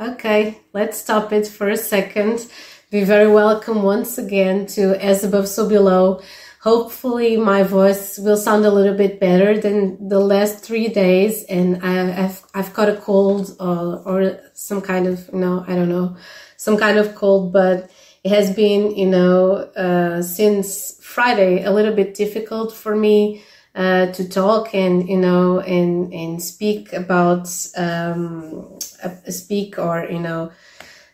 [0.00, 2.46] Okay, let's stop it for a second.
[2.88, 6.22] Be very welcome once again to As Above So Below.
[6.60, 11.82] Hopefully, my voice will sound a little bit better than the last three days, and
[11.82, 15.88] I, have I've caught a cold or, or some kind of you know I don't
[15.88, 16.16] know
[16.56, 17.90] some kind of cold, but
[18.22, 23.42] it has been you know uh, since Friday a little bit difficult for me
[23.78, 30.18] uh, to talk and you know and and speak about um, uh, speak or you
[30.18, 30.50] know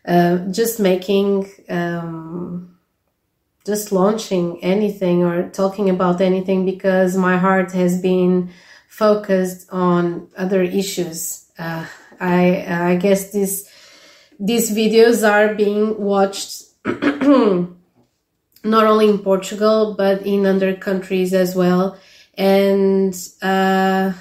[0.08, 2.74] uh, just making um,
[3.66, 8.50] just launching anything or talking about anything because my heart has been
[8.88, 11.44] focused on other issues.
[11.58, 11.84] Uh,
[12.18, 13.68] I I guess this
[14.40, 16.64] these videos are being watched
[18.64, 21.98] not only in Portugal but in other countries as well
[22.36, 24.12] and uh,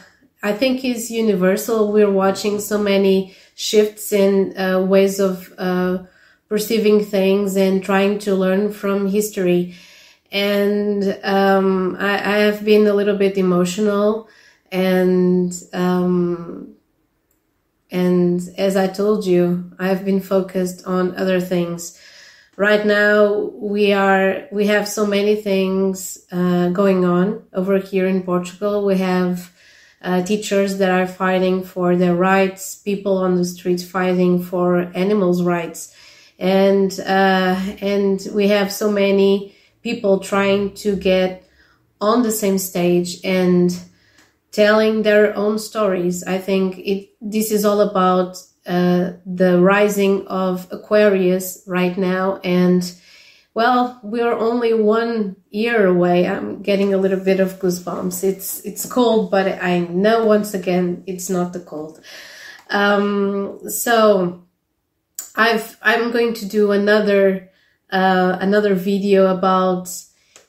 [0.42, 1.92] I think is universal.
[1.92, 6.04] We're watching so many shifts in uh, ways of uh,
[6.50, 9.76] perceiving things and trying to learn from history.
[10.32, 14.28] And um, I, I, have been a little bit emotional,
[14.72, 16.74] and um,
[17.92, 22.00] and as I told you, I've been focused on other things
[22.56, 28.24] right now we are we have so many things uh, going on over here in
[28.24, 28.86] Portugal.
[28.86, 29.52] We have
[30.02, 35.44] uh, teachers that are fighting for their rights, people on the streets fighting for animals'
[35.44, 35.96] rights,
[36.38, 41.44] and uh, and we have so many people trying to get
[42.00, 43.78] on the same stage and
[44.52, 46.24] telling their own stories.
[46.24, 52.40] I think it this is all about uh, the rising of Aquarius right now.
[52.44, 52.84] And
[53.54, 56.28] well, we're only one year away.
[56.28, 58.24] I'm getting a little bit of goosebumps.
[58.24, 62.02] It's it's cold, but I know once again it's not the cold.
[62.70, 64.44] Um, so
[65.36, 67.52] I've I'm going to do another
[67.92, 69.90] uh, another video about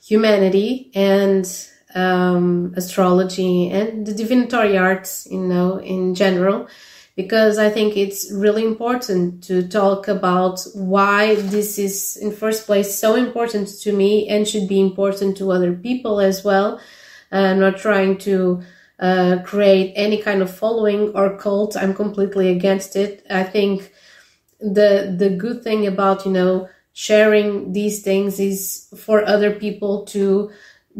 [0.03, 1.45] humanity and
[1.93, 6.67] um, astrology and the divinatory arts, you know, in general
[7.15, 12.97] because I think it's really important to talk about why this is in first place
[12.97, 16.79] so important to me and should be important to other people as well.
[17.31, 18.63] I'm not trying to
[18.99, 21.77] uh, create any kind of following or cult.
[21.77, 23.25] I'm completely against it.
[23.29, 23.91] I think
[24.59, 30.49] the the good thing about you know sharing these things is for other people to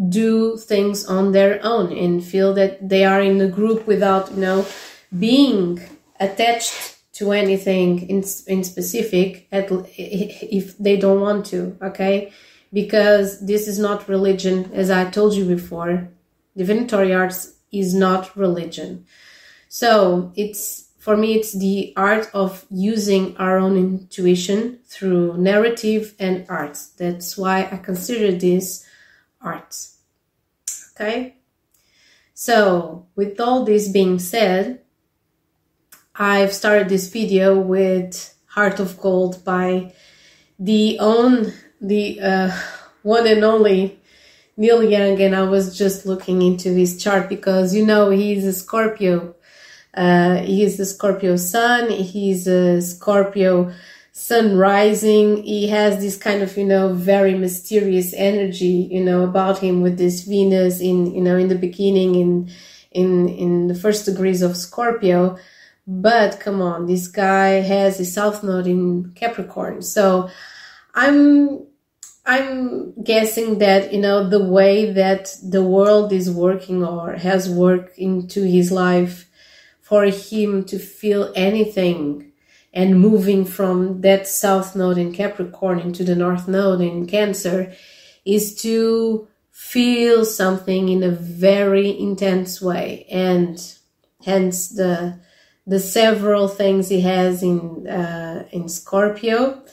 [0.09, 4.41] do things on their own and feel that they are in a group without you
[4.41, 4.65] know
[5.17, 5.79] being
[6.19, 12.31] attached to anything in, in specific at, if they don't want to okay?
[12.73, 16.09] Because this is not religion as i told you before.
[16.57, 19.05] Divinatory arts is not religion.
[19.69, 26.45] So it's for me it's the art of using our own intuition through narrative and
[26.49, 26.87] arts.
[26.87, 28.85] That's why i consider this
[29.39, 29.99] arts.
[30.95, 31.35] Okay?
[32.33, 34.81] So with all this being said
[36.17, 39.93] I've started this video with Heart of Gold by
[40.57, 42.57] the own, the uh,
[43.03, 43.99] one and only
[44.55, 48.53] Neil Young, and I was just looking into his chart because you know he's a
[48.53, 49.35] Scorpio.
[49.93, 51.89] Uh, he's the Scorpio sun.
[51.89, 53.73] He's a Scorpio
[54.13, 55.43] sun rising.
[55.43, 59.97] He has this kind of you know very mysterious energy you know about him with
[59.97, 62.49] this Venus in you know in the beginning in
[62.91, 65.37] in in the first degrees of Scorpio
[65.87, 69.81] but come on, this guy has a south node in Capricorn.
[69.81, 70.29] So
[70.93, 71.67] I'm
[72.25, 77.99] I'm guessing that you know the way that the world is working or has worked
[77.99, 79.29] into his life
[79.81, 82.31] for him to feel anything
[82.73, 87.73] and moving from that south node in Capricorn into the north node in Cancer
[88.25, 93.75] is to feel something in a very intense way and
[94.23, 95.19] hence the
[95.67, 99.63] the several things he has in uh, in Scorpio,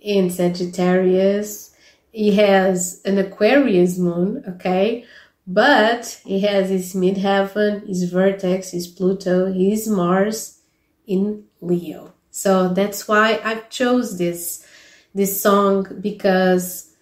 [0.00, 1.74] in Sagittarius.
[2.12, 5.04] He has an Aquarius moon, okay,
[5.46, 10.60] but he has his midheaven, his vertex, his Pluto, his Mars
[11.06, 12.12] in Leo.
[12.30, 14.66] So that's why I chose this
[15.14, 16.94] this song because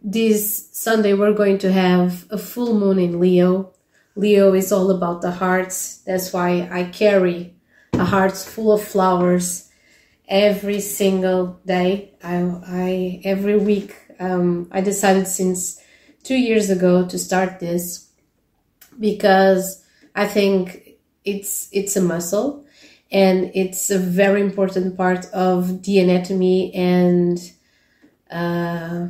[0.00, 3.72] this Sunday we're going to have a full moon in Leo.
[4.16, 5.98] Leo is all about the hearts.
[6.06, 7.53] That's why I carry
[7.98, 9.70] a heart full of flowers
[10.28, 12.12] every single day.
[12.22, 12.36] I,
[12.66, 13.94] I every week.
[14.18, 15.80] Um, I decided since
[16.22, 18.08] two years ago to start this
[18.98, 22.64] because I think it's it's a muscle,
[23.10, 27.38] and it's a very important part of the anatomy and
[28.30, 29.08] uh,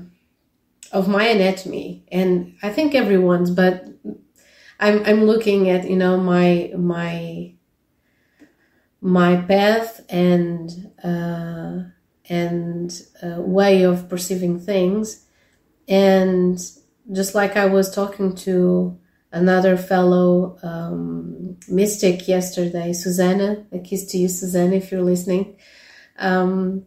[0.92, 3.50] of my anatomy, and I think everyone's.
[3.50, 3.86] But
[4.80, 7.53] I'm I'm looking at you know my my
[9.04, 11.82] my path and uh,
[12.30, 15.26] and uh, way of perceiving things,
[15.86, 16.58] and
[17.12, 18.98] just like I was talking to
[19.30, 23.66] another fellow um, mystic yesterday, Susanna.
[23.72, 25.58] A kiss to you, Susanna, if you're listening.
[26.18, 26.86] Um,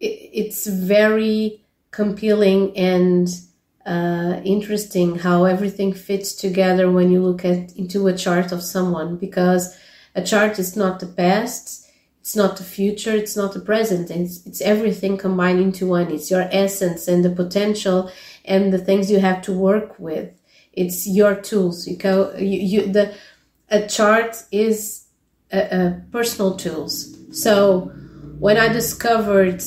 [0.00, 3.26] it, it's very compelling and
[3.86, 9.16] uh, interesting how everything fits together when you look at into a chart of someone
[9.16, 9.74] because
[10.14, 11.86] a chart is not the past
[12.20, 16.30] it's not the future it's not the present it's, it's everything combined into one it's
[16.30, 18.10] your essence and the potential
[18.44, 20.30] and the things you have to work with
[20.72, 23.14] it's your tools you go you, you the
[23.70, 25.06] a chart is
[25.52, 27.92] a, a personal tools so
[28.38, 29.62] when i discovered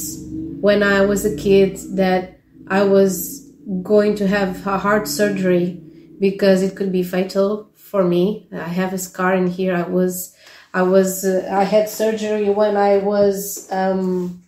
[0.62, 3.52] when i was a kid that i was
[3.84, 5.82] going to have a heart surgery
[6.20, 8.48] because it could be fatal for me.
[8.52, 9.76] I have a scar in here.
[9.76, 10.36] I was,
[10.78, 14.44] I was, uh, I had surgery when I was, um,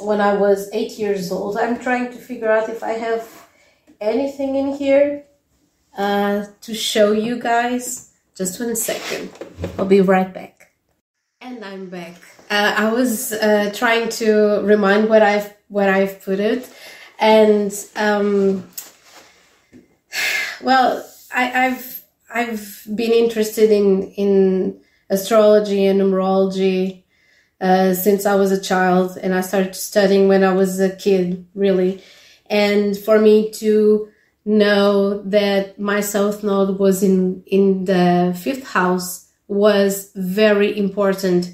[0.00, 1.56] when I was eight years old.
[1.56, 3.22] I'm trying to figure out if I have
[4.00, 5.26] anything in here
[5.96, 8.10] uh, to show you guys.
[8.34, 9.30] Just one second.
[9.78, 10.72] I'll be right back.
[11.40, 12.16] And I'm back.
[12.50, 16.68] Uh, I was uh, trying to remind what I've what I've put it
[17.20, 18.68] and um,
[20.62, 22.02] well, I, have
[22.34, 27.02] I've been interested in in astrology and numerology
[27.60, 31.46] uh, since I was a child, and I started studying when I was a kid,
[31.54, 32.02] really.
[32.46, 34.08] And for me to
[34.46, 41.52] know that my south node was in in the fifth house was very important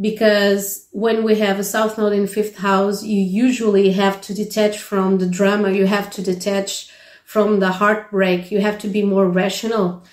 [0.00, 4.78] because when we have a south node in fifth house, you usually have to detach
[4.78, 5.72] from the drama.
[5.72, 6.90] You have to detach
[7.24, 8.50] from the heartbreak.
[8.50, 10.04] You have to be more rational.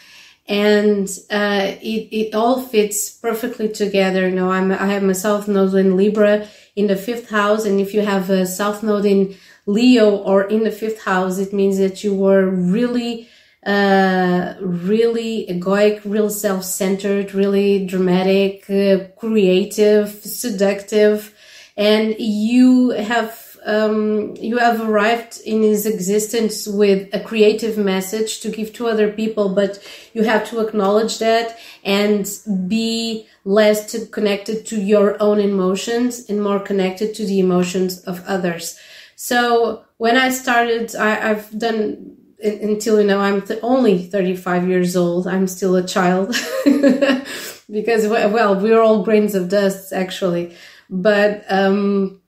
[0.48, 4.30] And uh, it, it all fits perfectly together.
[4.30, 7.66] You know, I'm, I have my south node in Libra in the fifth house.
[7.66, 9.36] And if you have a south node in
[9.66, 13.28] Leo or in the fifth house, it means that you were really
[13.66, 21.36] uh, really egoic, real self-centered, really dramatic, uh, creative, seductive,
[21.76, 28.50] and you have um, you have arrived in his existence with a creative message to
[28.50, 32.26] give to other people, but you have to acknowledge that and
[32.68, 38.80] be less connected to your own emotions and more connected to the emotions of others.
[39.18, 44.96] So when I started, I, I've done until you know I'm th- only 35 years
[44.96, 45.28] old.
[45.28, 46.36] I'm still a child
[47.70, 50.56] because well, we're all grains of dust actually,
[50.90, 52.22] but um,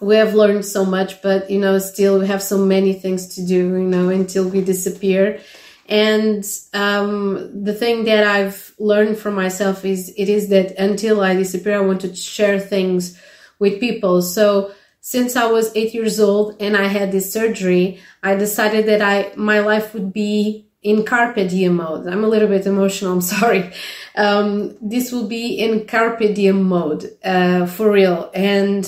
[0.00, 1.22] we have learned so much.
[1.22, 3.56] But you know, still we have so many things to do.
[3.56, 5.40] You know, until we disappear.
[5.88, 6.44] And
[6.74, 11.76] um, the thing that I've learned for myself is it is that until I disappear,
[11.76, 13.20] I want to share things
[13.58, 14.20] with people.
[14.22, 19.00] So since I was eight years old and I had this surgery, I decided that
[19.00, 22.06] I my life would be in carpe diem mode.
[22.06, 23.12] I'm a little bit emotional.
[23.12, 23.72] I'm sorry.
[24.16, 28.30] Um, this will be in carpe diem mode uh, for real.
[28.34, 28.84] And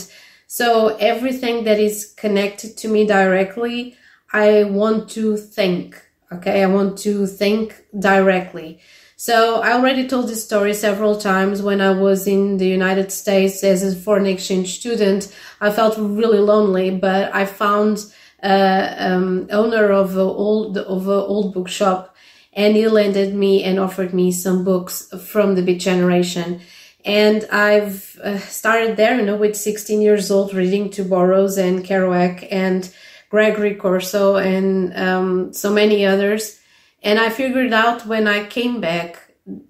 [0.49, 3.97] so everything that is connected to me directly,
[4.33, 6.03] I want to think.
[6.33, 8.81] Okay, I want to think directly.
[9.17, 13.63] So I already told this story several times when I was in the United States
[13.63, 15.35] as a foreign exchange student.
[15.61, 18.07] I felt really lonely, but I found
[18.43, 22.17] uh, um, owner of a old of a old bookshop,
[22.55, 26.61] and he lended me and offered me some books from the Beat Generation.
[27.05, 31.85] And I've uh, started there, you know, with 16 years old, reading to Burroughs and
[31.85, 32.93] Kerouac and
[33.31, 36.59] Gregory Corso and um, so many others
[37.03, 39.23] and I figured out when I came back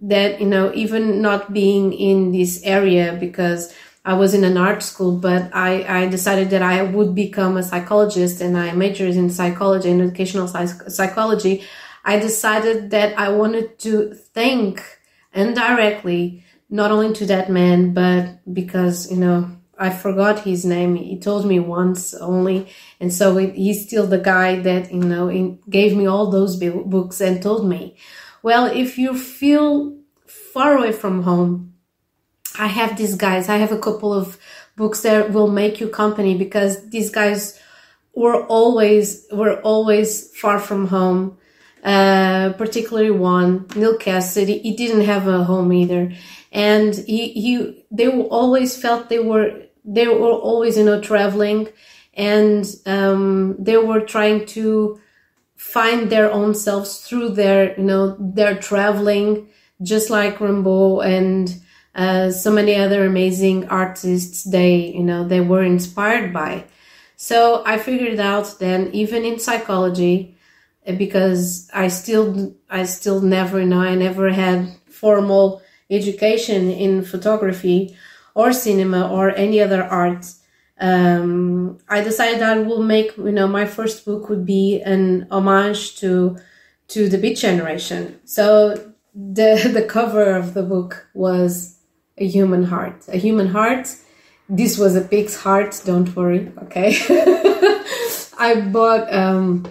[0.02, 4.82] that, you know, even not being in this area because I was in an art
[4.82, 9.28] school, but I, I decided that I would become a psychologist and I majored in
[9.28, 11.64] psychology and educational psychology.
[12.04, 14.82] I decided that I wanted to think
[15.35, 20.97] indirectly, not only to that man, but because, you know, I forgot his name.
[20.97, 25.59] He told me once only, and so it, he's still the guy that you know
[25.71, 27.97] gave me all those books and told me,
[28.43, 29.97] well, if you feel
[30.27, 31.75] far away from home,
[32.59, 33.49] I have these guys.
[33.49, 34.37] I have a couple of
[34.77, 37.61] books that will make you company because these guys
[38.15, 41.38] were always were always far from home
[41.85, 46.12] uh, particularly one, Neal Cassady, he didn't have a home either.
[46.52, 51.68] And he, he, they always felt they were, they were always, you know, traveling
[52.14, 55.00] and, um, they were trying to
[55.56, 59.49] find their own selves through their, you know, their traveling,
[59.82, 61.61] just like Rimbaud and,
[61.94, 66.64] uh, so many other amazing artists they, you know, they were inspired by.
[67.16, 70.38] So I figured out then, even in psychology,
[70.97, 77.97] because I still I still never know I never had formal education in photography
[78.35, 80.26] or cinema or any other art.
[80.80, 85.97] Um, I decided I will make you know my first book would be an homage
[85.97, 86.38] to
[86.88, 88.21] to the Beat Generation.
[88.25, 91.78] So the the cover of the book was
[92.16, 93.95] a human heart, a human heart.
[94.49, 95.83] This was a pig's heart.
[95.85, 96.97] Don't worry, okay.
[98.38, 99.66] I bought um,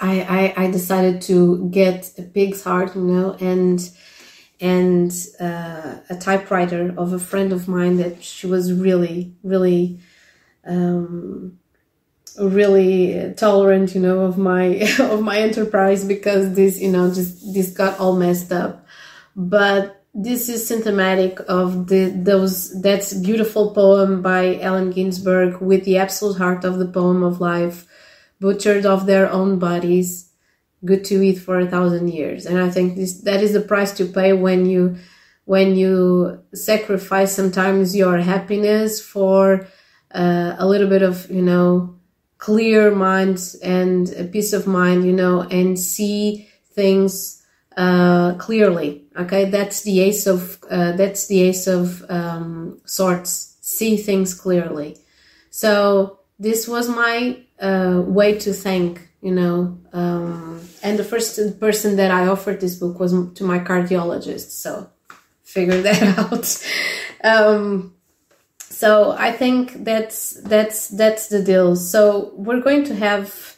[0.00, 3.80] I, I, I decided to get a pig's heart, you know, and
[4.60, 10.00] and uh, a typewriter of a friend of mine that she was really, really,
[10.66, 11.58] um,
[12.38, 17.70] really tolerant, you know, of my of my enterprise because this, you know, just this
[17.70, 18.86] got all messed up.
[19.36, 25.98] But this is symptomatic of the those that's beautiful poem by Allen Ginsberg with the
[25.98, 27.86] absolute heart of the poem of life
[28.40, 30.30] butchered of their own bodies,
[30.84, 32.46] good to eat for a thousand years.
[32.46, 34.96] And I think this that is the price to pay when you
[35.44, 39.66] when you sacrifice sometimes your happiness for
[40.12, 41.96] uh, a little bit of you know
[42.38, 47.42] clear minds and a peace of mind, you know, and see things
[47.76, 49.04] uh, clearly.
[49.16, 53.56] Okay, that's the ace of uh, that's the ace of um, swords.
[53.60, 54.96] See things clearly.
[55.50, 61.96] So this was my uh, way to thank you know um, and the first person
[61.96, 64.90] that i offered this book was to my cardiologist so
[65.50, 66.46] figure that out.
[67.22, 67.94] Um,
[68.58, 71.76] so i think that's that's that's the deal.
[71.76, 73.56] So we're going to have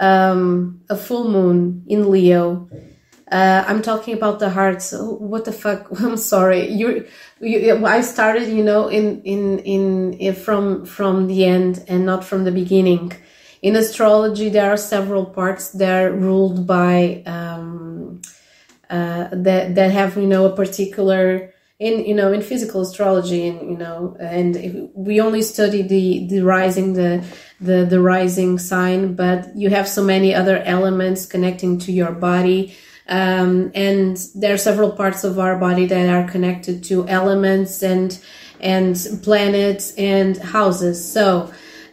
[0.00, 2.68] um, a full moon in leo
[3.34, 4.80] uh, I'm talking about the heart.
[4.80, 5.88] So what the fuck?
[5.98, 6.68] I'm sorry.
[6.68, 7.04] You,
[7.40, 12.24] you, I started, you know, in, in, in, in, from, from the end and not
[12.24, 13.12] from the beginning.
[13.60, 18.22] In astrology, there are several parts that are ruled by, um,
[18.88, 23.68] uh, that, that have, you know, a particular, in, you know, in physical astrology and,
[23.68, 27.26] you know, and we only study the, the rising, the,
[27.60, 32.76] the, the rising sign, but you have so many other elements connecting to your body
[33.08, 38.18] um, and there are several parts of our body that are connected to elements and
[38.60, 41.12] and planets and houses.
[41.12, 41.52] So,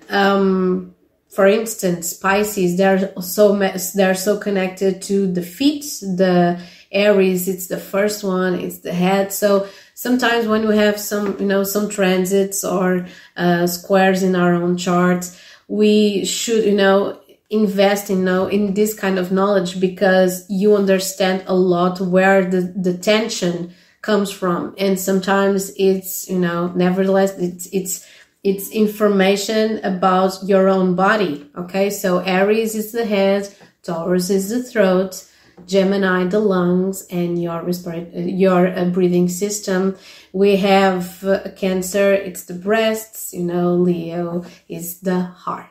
[0.10, 0.96] um,
[1.30, 3.58] for instance, Pisces they're so
[3.96, 5.84] they're so connected to the feet.
[6.02, 8.56] The Aries it's the first one.
[8.56, 9.34] It's the head.
[9.34, 13.06] So sometimes when we have some you know some transits or
[13.38, 17.18] uh, squares in our own charts we should you know
[17.52, 22.62] invest in now in this kind of knowledge because you understand a lot where the,
[22.76, 24.74] the tension comes from.
[24.78, 28.08] And sometimes it's you know nevertheless it's it's
[28.44, 31.90] it's information about your own body okay?
[31.90, 33.54] So aries is the head
[33.84, 35.28] taurus is the throat
[35.66, 39.98] gemini the lungs and your respiratory your uh, breathing system.
[40.34, 45.71] We have uh, cancer it's the breasts you know leo is the heart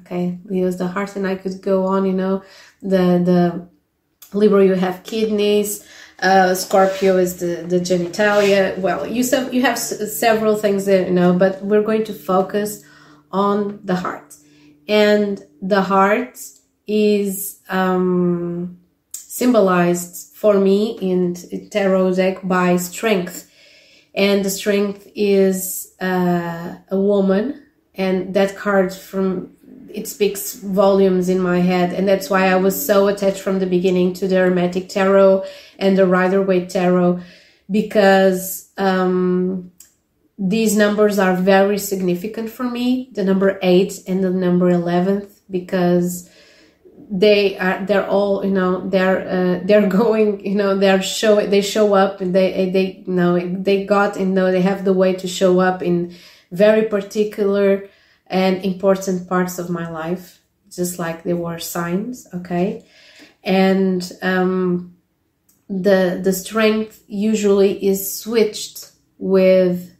[0.00, 2.42] okay leo's the heart and i could go on you know
[2.82, 3.68] the the
[4.32, 5.86] libra you have kidneys
[6.20, 8.76] uh, scorpio is the the genitalia.
[8.78, 12.12] Well you have you have s- several things that you know but we're going to
[12.12, 12.82] focus
[13.30, 14.34] on the heart.
[14.88, 16.38] And the heart
[16.86, 18.78] is um,
[19.12, 21.34] symbolized for me in
[21.70, 23.50] tarot deck by strength.
[24.14, 27.66] And the strength is uh, a woman.
[27.94, 29.56] And that card from
[29.94, 33.66] it speaks volumes in my head and that's why i was so attached from the
[33.66, 35.44] beginning to the hermetic tarot
[35.78, 37.20] and the rider waite tarot
[37.70, 39.70] because um,
[40.38, 46.30] these numbers are very significant for me the number 8 and the number 11th because
[47.10, 51.62] they are they're all you know they're uh, they're going you know they're show they
[51.62, 54.92] show up and they they you know they got and you know they have the
[54.92, 56.14] way to show up in
[56.52, 57.88] very particular
[58.28, 62.84] and important parts of my life, just like they were signs, okay?
[63.42, 64.96] And um,
[65.68, 69.94] the the strength usually is switched with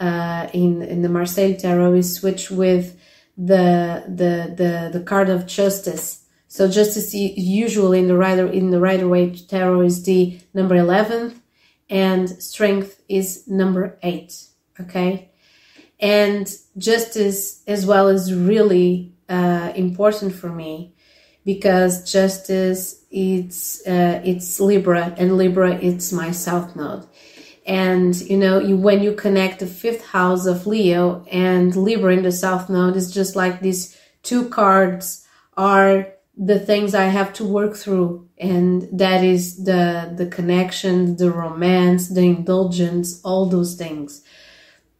[0.00, 2.98] uh, in in the Marseille tarot is switched with
[3.36, 6.22] the the the the card of justice.
[6.48, 11.40] So justice usually in the rider in the rider waite tarot is the number eleventh,
[11.90, 14.44] and strength is number eight.
[14.80, 15.30] Okay,
[16.00, 20.94] and justice as well is really uh, important for me
[21.44, 27.06] because justice it's uh, it's Libra and Libra it's my south node.
[27.66, 32.22] And you know you, when you connect the fifth house of leo and libra in
[32.22, 35.26] the south node it's just like these two cards
[35.56, 38.28] are the things i have to work through.
[38.38, 44.22] And that is the the connection the romance the indulgence all those things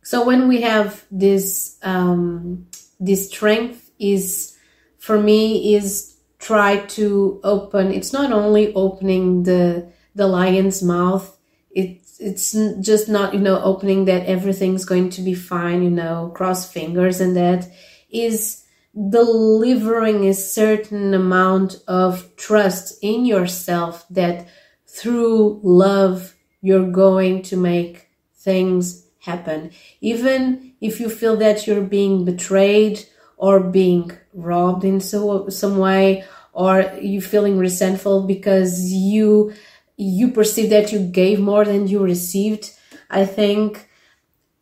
[0.07, 2.65] so when we have this um
[3.01, 4.57] this strength is
[4.99, 11.37] for me is try to open it's not only opening the the lion's mouth
[11.73, 16.31] it it's just not you know opening that everything's going to be fine you know
[16.37, 17.69] cross fingers and that
[18.09, 18.63] is
[19.11, 24.47] delivering a certain amount of trust in yourself that
[24.87, 32.25] through love you're going to make things happen even if you feel that you're being
[32.25, 33.04] betrayed
[33.37, 39.52] or being robbed in so some way or you're feeling resentful because you
[39.97, 42.73] you perceive that you gave more than you received.
[43.11, 43.88] I think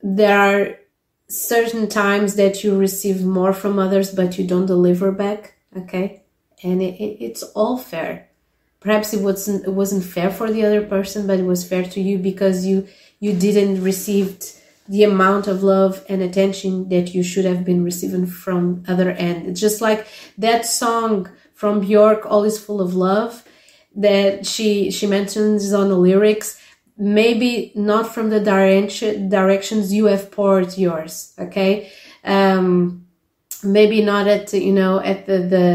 [0.02, 0.76] there are
[1.28, 5.54] certain times that you receive more from others, but you don't deliver back.
[5.76, 6.22] Okay.
[6.62, 8.28] And it, it, it's all fair.
[8.80, 12.00] Perhaps it wasn't, it wasn't fair for the other person, but it was fair to
[12.00, 12.86] you because you,
[13.24, 14.26] you didn't receive
[14.86, 19.46] the amount of love and attention that you should have been receiving from other end.
[19.48, 23.42] It's just like that song from Bjork, All is Full of Love
[23.96, 26.60] that she she mentions on the lyrics
[26.98, 31.90] maybe not from the direction directions you have poured yours okay
[32.24, 33.06] um
[33.62, 35.66] maybe not at you know at the the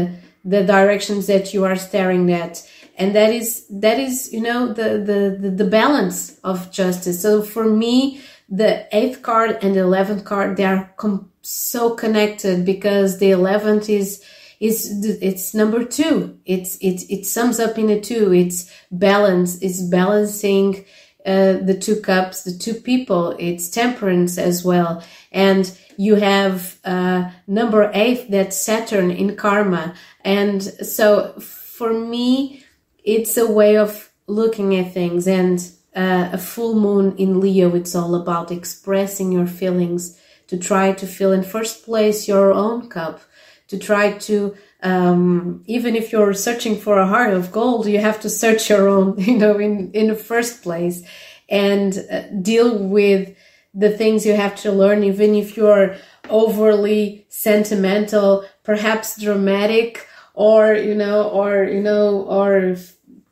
[0.44, 2.54] the directions that you are staring at
[3.00, 7.42] and that is that is you know the the the, the balance of justice so
[7.42, 13.18] for me the eighth card and the 11th card they are com- so connected because
[13.18, 14.22] the 11th is
[14.60, 16.38] is it's number two.
[16.44, 18.32] It's it it sums up in a two.
[18.32, 19.58] It's balance.
[19.62, 20.84] It's balancing
[21.24, 23.34] uh, the two cups, the two people.
[23.38, 29.94] It's temperance as well, and you have uh, number eight that's Saturn in karma,
[30.26, 32.59] and so for me,
[33.04, 35.72] it's a way of looking at things and.
[35.92, 40.16] Uh, a full moon in Leo, it's all about expressing your feelings
[40.50, 43.20] to try to fill in first place your own cup
[43.68, 48.20] to try to um, even if you're searching for a heart of gold you have
[48.20, 51.02] to search your own you know in in the first place
[51.48, 53.32] and uh, deal with
[53.72, 55.94] the things you have to learn even if you're
[56.28, 62.76] overly sentimental perhaps dramatic or you know or you know or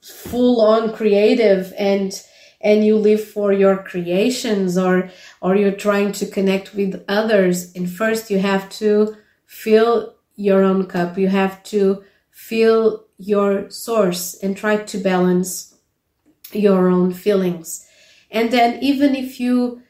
[0.03, 2.23] full on creative and
[2.61, 7.91] and you live for your creations or or you're trying to connect with others and
[7.91, 11.19] first you have to fill your own cup.
[11.19, 15.75] You have to fill your source and try to balance
[16.53, 17.85] your own feelings.
[18.31, 19.83] And then even if you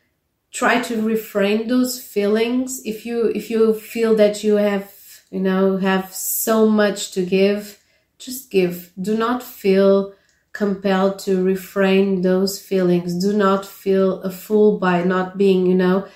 [0.51, 4.91] try to refrain those feelings, if you if you feel that you have,
[5.31, 7.83] you know, have so much to give,
[8.19, 8.93] just give.
[9.01, 10.15] Do not feel
[10.53, 13.23] compelled to refrain those feelings.
[13.23, 16.09] Do not feel a fool by not being, you know,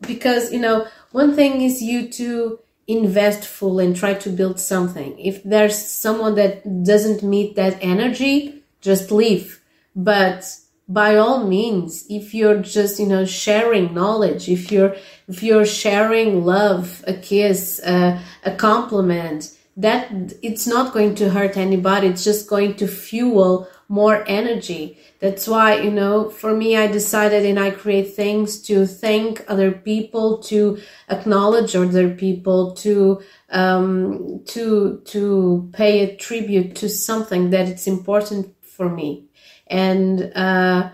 [0.00, 5.16] because, you know, one thing is you to invest full and try to build something.
[5.18, 9.62] If there's someone that doesn't meet that energy, just leave.
[9.94, 10.44] But
[10.90, 14.96] by all means, if you're just, you know, sharing knowledge, if you're,
[15.28, 20.10] if you're sharing love, a kiss, uh, a compliment, that
[20.42, 22.08] it's not going to hurt anybody.
[22.08, 24.98] It's just going to fuel more energy.
[25.20, 29.70] That's why, you know, for me, I decided and I create things to thank other
[29.70, 37.68] people, to acknowledge other people, to, um, to, to pay a tribute to something that
[37.68, 39.29] it's important for me.
[39.70, 40.90] And, uh,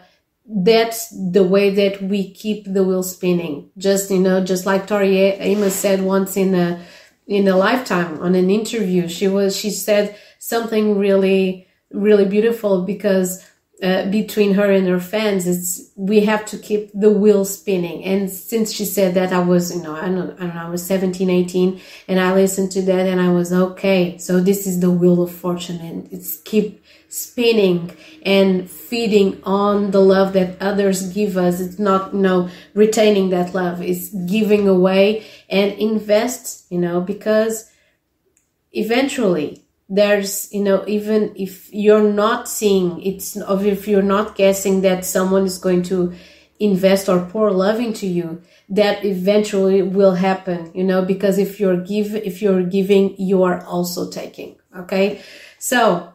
[0.48, 3.70] that's the way that we keep the wheel spinning.
[3.76, 6.80] Just, you know, just like Tori Amos said once in a,
[7.26, 13.44] in a lifetime on an interview, she was, she said something really, really beautiful because
[13.82, 18.02] uh, between her and her fans, it's we have to keep the wheel spinning.
[18.04, 20.70] And since she said that, I was, you know, I don't, I don't know, I
[20.70, 24.16] was 17, 18, and I listened to that, and I was okay.
[24.16, 30.00] So this is the wheel of fortune, and it's keep spinning and feeding on the
[30.00, 31.60] love that others give us.
[31.60, 33.82] It's not, you know, retaining that love.
[33.82, 37.70] It's giving away and invest, you know, because
[38.72, 45.04] eventually there's you know even if you're not seeing it's if you're not guessing that
[45.04, 46.12] someone is going to
[46.58, 51.76] invest or pour love into you that eventually will happen you know because if you're
[51.76, 55.22] give if you're giving you are also taking okay?
[55.58, 56.12] So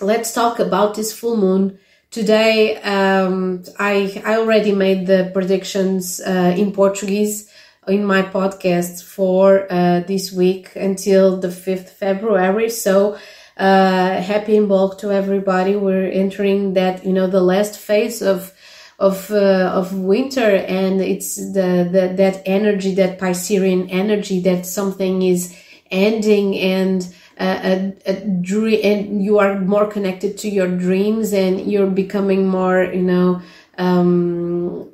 [0.00, 1.78] let's talk about this full moon.
[2.10, 7.48] Today um, i i already made the predictions uh, in portuguese
[7.88, 12.68] in my podcast for uh, this week until the 5th february.
[12.68, 13.18] So
[13.56, 15.76] uh, happy bulk to everybody.
[15.76, 18.52] We're entering that you know the last phase of
[18.98, 25.22] of uh, of winter and it's the, the that energy that Piscean energy that something
[25.22, 25.56] is
[25.90, 31.86] ending and a, a dream and you are more connected to your dreams and you're
[31.86, 33.40] becoming more you know
[33.78, 34.89] um,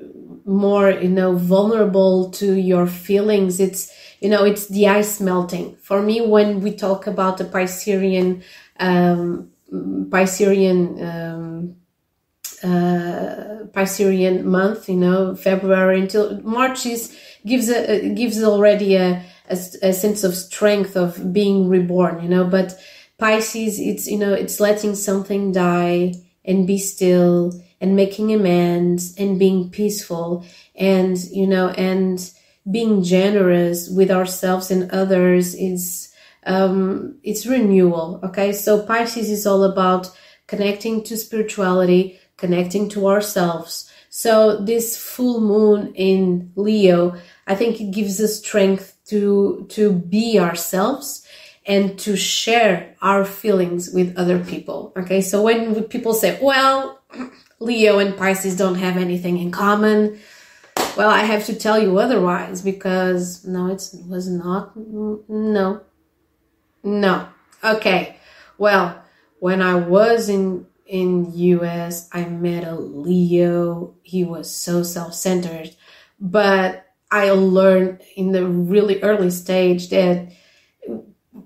[0.47, 3.61] more you know vulnerable to your feelings.
[3.61, 5.77] It's you know it's the ice melting.
[5.77, 8.43] For me when we talk about the Piscean
[8.79, 11.77] um, Piscean um,
[12.63, 19.59] uh, Piscean month, you know, February until March is gives a gives already a, a,
[19.83, 22.45] a sense of strength of being reborn, you know.
[22.45, 22.79] But
[23.19, 29.39] Pisces, it's you know, it's letting something die and be still and making amends and
[29.39, 32.33] being peaceful and you know and
[32.71, 36.13] being generous with ourselves and others is
[36.45, 38.21] um, it's renewal.
[38.23, 40.11] Okay, so Pisces is all about
[40.47, 43.91] connecting to spirituality connecting to ourselves.
[44.11, 50.39] So this full moon in Leo, I think it gives us strength to, to be
[50.39, 51.27] ourselves
[51.67, 54.93] and to share our feelings with other people.
[54.97, 55.21] Okay.
[55.21, 57.01] So when people say, well,
[57.59, 60.19] Leo and Pisces don't have anything in common.
[60.97, 64.77] Well, I have to tell you otherwise because no, it was not.
[64.77, 65.83] No.
[66.83, 67.29] No.
[67.63, 68.17] Okay.
[68.59, 69.03] Well,
[69.39, 73.95] when I was in in US, I met a Leo.
[74.03, 75.75] He was so self-centered,
[76.21, 80.33] but I learned in the really early stage that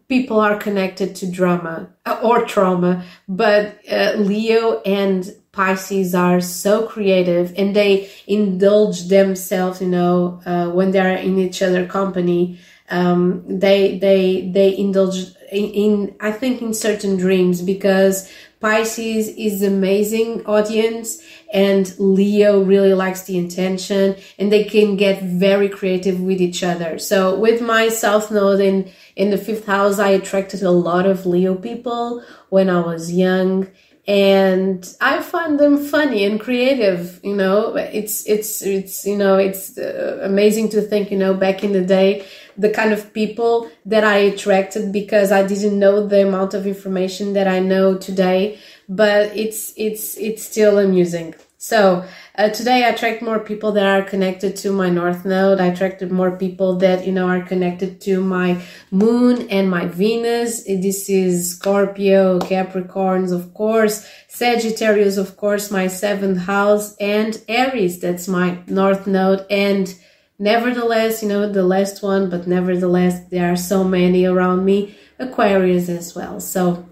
[0.09, 6.87] people are connected to drama uh, or trauma, but uh, Leo and Pisces are so
[6.87, 12.59] creative and they indulge themselves, you know, uh, when they're in each other company.
[12.89, 19.63] Um, they they they indulge in, in I think in certain dreams because Pisces is
[19.63, 26.43] amazing audience and Leo really likes the intention and they can get very creative with
[26.43, 26.99] each other.
[26.99, 31.25] So with my South Node in, in the fifth house, I attracted a lot of
[31.25, 33.69] Leo people when I was young
[34.11, 37.21] and I find them funny and creative.
[37.23, 41.63] You know, it's, it's, it's, you know, it's uh, amazing to think, you know, back
[41.63, 46.27] in the day, the kind of people that I attracted because I didn't know the
[46.27, 51.37] amount of information that I know today, but it's it's it's still amusing.
[51.63, 52.07] So
[52.39, 55.61] uh, today I attract more people that are connected to my North Node.
[55.61, 60.65] I attracted more people that you know are connected to my Moon and my Venus.
[60.65, 68.01] This is Scorpio, Capricorns, of course, Sagittarius, of course, my seventh house, and Aries.
[68.01, 69.95] That's my North Node and
[70.43, 75.91] Nevertheless, you know, the last one, but nevertheless, there are so many around me, Aquarius
[75.91, 76.41] as well.
[76.41, 76.89] So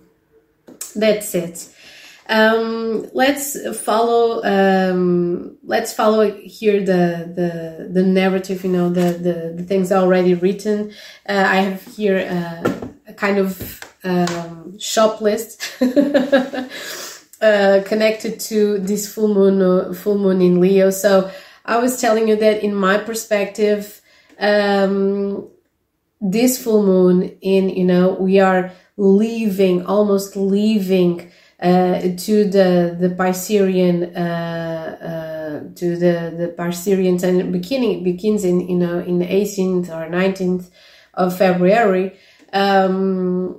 [0.94, 1.74] that's it.
[2.28, 9.54] Um, let's follow, um, let's follow here the, the, the narrative, you know, the, the,
[9.56, 10.92] the things already written.
[11.28, 15.62] Uh, I have here uh, a kind of, um, shop list.
[17.40, 20.90] uh, connected to this full moon, full moon in Leo.
[20.90, 21.30] So,
[21.68, 24.00] I was telling you that in my perspective,
[24.40, 25.48] um,
[26.18, 31.30] this full moon in, you know, we are leaving, almost leaving
[32.16, 38.76] to the the Piscean, uh, uh, to the the Piscean, and beginning begins in you
[38.76, 40.70] know in the 18th or 19th
[41.14, 42.16] of February,
[42.52, 43.58] um,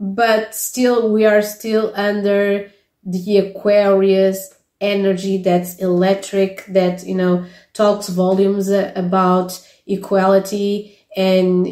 [0.00, 2.70] but still we are still under
[3.04, 11.66] the Aquarius energy that's electric that you know talks volumes about equality and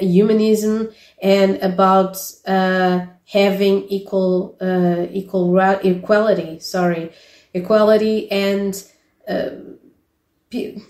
[0.00, 0.90] humanism
[1.22, 7.12] and about uh, having equal uh, equal equality sorry
[7.54, 8.84] equality and
[9.28, 9.50] uh,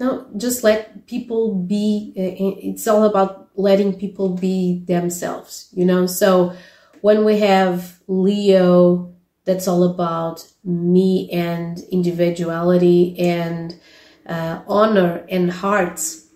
[0.00, 6.06] no just let people be uh, it's all about letting people be themselves you know
[6.06, 6.54] so
[7.02, 9.12] when we have leo
[9.44, 13.78] that's all about me and individuality and
[14.26, 16.26] uh, honor and hearts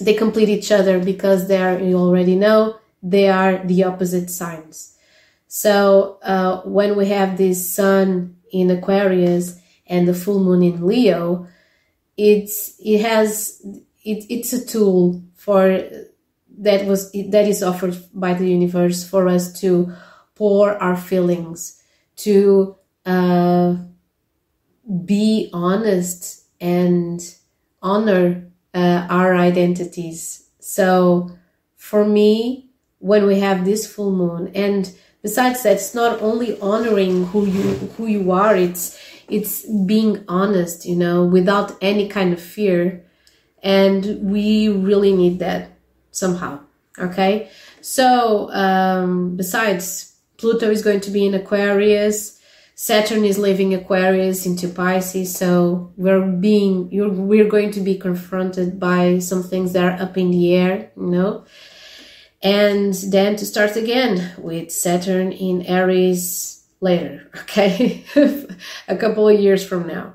[0.00, 4.93] they complete each other because they're you already know they are the opposite signs.
[5.56, 11.46] So uh, when we have this sun in Aquarius and the full moon in Leo,
[12.16, 13.60] it's it has
[14.02, 15.80] it, it's a tool for
[16.58, 19.92] that was that is offered by the universe for us to
[20.34, 21.80] pour our feelings
[22.16, 22.74] to
[23.06, 23.76] uh,
[25.04, 27.32] be honest and
[27.80, 30.50] honor uh, our identities.
[30.58, 31.30] So
[31.76, 34.92] for me when we have this full moon and
[35.24, 37.62] besides that it's not only honoring who you
[37.96, 38.96] who you are it's
[39.28, 43.02] it's being honest you know without any kind of fear.
[43.62, 45.70] And we really need that
[46.10, 46.60] somehow
[46.98, 47.48] okay?
[47.80, 52.38] So um besides pluto is going to be in aquarius.
[52.76, 55.34] Saturn is leaving aquarius into pisces.
[55.34, 60.18] So we're being you're we're going to be confronted by some things that are up
[60.18, 61.44] in the air you know
[62.44, 68.04] and then to start again with saturn in aries later okay
[68.86, 70.14] a couple of years from now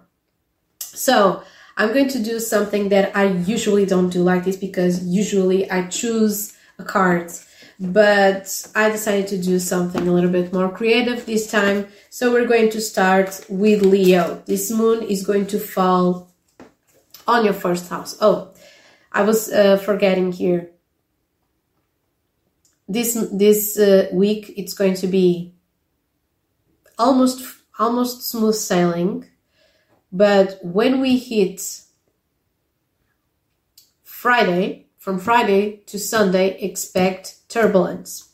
[0.80, 1.44] so
[1.80, 5.88] I'm going to do something that I usually don't do like this because usually I
[5.88, 7.32] choose a card,
[7.80, 11.88] but I decided to do something a little bit more creative this time.
[12.10, 14.44] So we're going to start with Leo.
[14.46, 16.30] This moon is going to fall
[17.26, 18.18] on your first house.
[18.20, 18.54] Oh,
[19.14, 20.72] I was uh, forgetting here.
[22.90, 25.54] This this uh, week it's going to be
[26.98, 27.46] almost
[27.78, 29.30] almost smooth sailing
[30.12, 31.82] but when we hit
[34.04, 38.30] Friday, from Friday to Sunday, expect turbulence.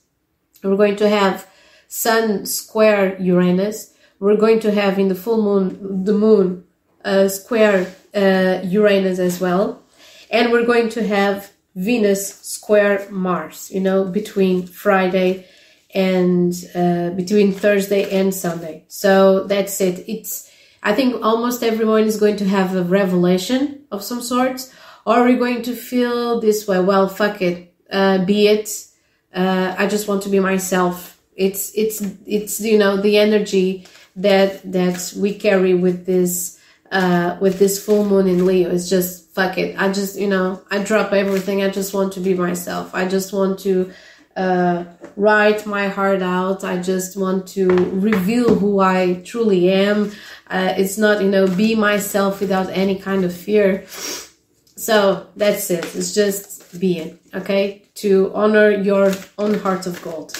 [0.63, 1.47] We're going to have
[1.87, 3.93] Sun square Uranus.
[4.19, 6.63] We're going to have in the full moon, the moon
[7.03, 9.83] uh, square uh, Uranus as well.
[10.31, 15.45] And we're going to have Venus square Mars, you know, between Friday
[15.93, 18.85] and uh, between Thursday and Sunday.
[18.87, 20.03] So that's it.
[20.07, 20.51] It's
[20.83, 24.71] I think almost everyone is going to have a revelation of some sort,
[25.05, 26.79] or we're we going to feel this way?
[26.79, 28.87] Well, fuck it, uh, be it.
[29.33, 31.19] Uh, I just want to be myself.
[31.35, 36.59] It's it's it's you know the energy that that we carry with this
[36.91, 38.69] uh, with this full moon in Leo.
[38.69, 39.75] It's just fuck it.
[39.77, 41.61] I just you know I drop everything.
[41.61, 42.95] I just want to be myself.
[42.95, 43.91] I just want to
[44.35, 44.83] uh,
[45.15, 46.63] write my heart out.
[46.63, 50.11] I just want to reveal who I truly am.
[50.49, 53.85] Uh, it's not, you know, be myself without any kind of fear.
[53.87, 55.85] So that's it.
[55.95, 57.83] It's just be it, okay?
[57.95, 60.35] To honor your own heart of gold.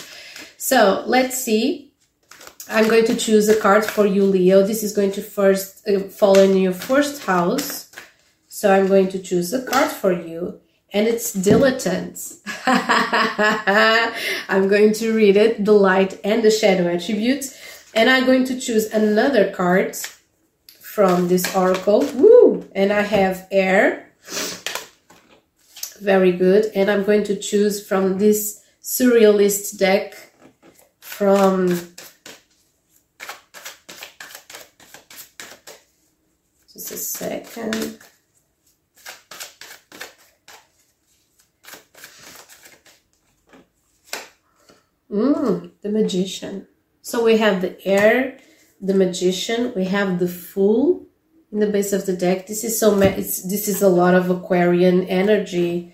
[0.57, 1.93] So let's see.
[2.67, 4.65] I'm going to choose a card for you, Leo.
[4.65, 7.84] This is going to first uh, fall in your first house.
[8.55, 10.61] So I'm going to choose a card for you
[10.93, 12.39] and it's dilettante.
[14.47, 17.53] I'm going to read it, the light and the shadow attributes,
[17.93, 19.97] and I'm going to choose another card
[20.79, 22.05] from this oracle.
[22.13, 22.65] Woo!
[22.73, 24.09] And I have air.
[25.99, 26.71] Very good.
[26.73, 30.31] And I'm going to choose from this surrealist deck
[31.01, 31.67] from
[36.71, 37.99] just a second.
[45.11, 46.67] Mm, the magician.
[47.01, 48.39] So we have the air,
[48.81, 51.05] the magician, we have the fool
[51.51, 52.47] in the base of the deck.
[52.47, 55.93] This is so this is a lot of Aquarian energy.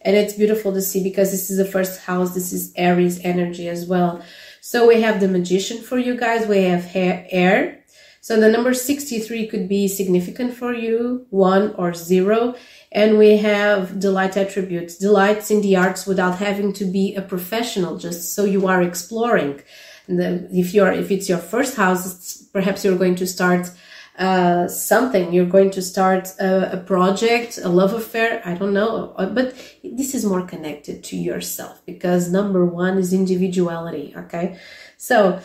[0.00, 2.34] And it's beautiful to see because this is the first house.
[2.34, 4.22] This is Aries energy as well.
[4.60, 6.46] So we have the magician for you guys.
[6.46, 7.84] We have air.
[8.20, 12.54] So the number 63 could be significant for you, one or zero
[12.92, 17.96] and we have delight attributes delights in the arts without having to be a professional
[17.96, 19.60] just so you are exploring.
[20.08, 23.70] If you're if it's your first house perhaps you're going to start
[24.18, 25.32] uh, something.
[25.32, 29.14] You're going to start a, a, project a love affair i don't know.
[29.16, 34.58] Uh, but this is more connected to yourself because number one is individuality okay?
[34.98, 35.40] So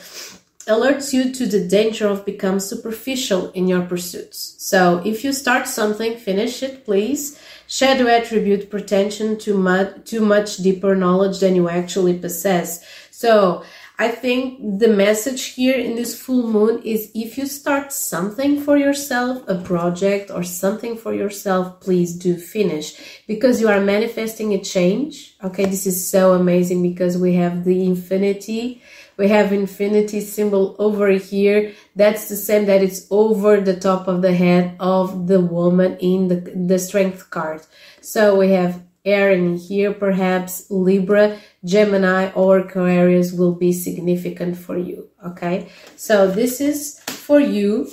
[0.67, 4.55] alerts you to the danger of becoming superficial in your pursuits.
[4.59, 7.39] So if you start something, finish it, please.
[7.67, 12.85] Shadow attribute pretension to much, too much deeper knowledge than you actually possess.
[13.11, 13.63] So
[13.99, 18.77] I think the message here in this full moon is if you start something for
[18.77, 24.61] yourself, a project or something for yourself, please do finish because you are manifesting a
[24.61, 25.35] change.
[25.43, 28.83] Okay, this is so amazing because we have the infinity
[29.17, 34.21] we have infinity symbol over here that's the same that it's over the top of
[34.21, 36.35] the head of the woman in the,
[36.67, 37.61] the strength card
[38.01, 44.77] so we have air and here perhaps Libra, Gemini or Aquarius will be significant for
[44.77, 45.09] you.
[45.25, 45.69] Okay.
[45.95, 47.89] So this is for you.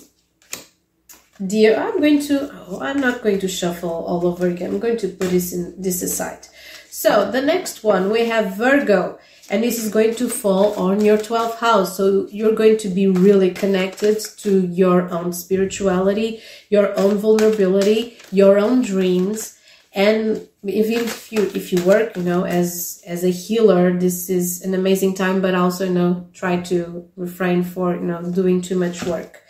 [1.45, 4.71] Dear, I'm going to, oh, I'm not going to shuffle all over again.
[4.71, 6.47] I'm going to put this in this aside.
[6.91, 9.19] So the next one we have Virgo
[9.51, 11.97] and this is going to fall on your 12th house.
[11.97, 18.59] So you're going to be really connected to your own spirituality, your own vulnerability, your
[18.59, 19.59] own dreams.
[19.93, 24.63] And even if you if you work, you know, as as a healer, this is
[24.63, 25.43] an amazing time.
[25.43, 29.43] But also, you know, try to refrain for you know doing too much work.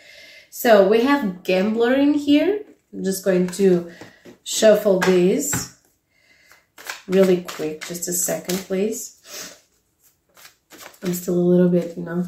[0.49, 2.63] So we have gambler in here.
[2.93, 3.91] I'm just going to
[4.43, 5.77] shuffle these
[7.07, 7.85] really quick.
[7.85, 9.14] Just a second, please.
[11.05, 12.25] I'm still a little bit, you know,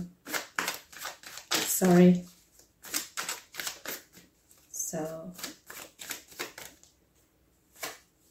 [1.50, 2.24] sorry.
[4.70, 5.34] So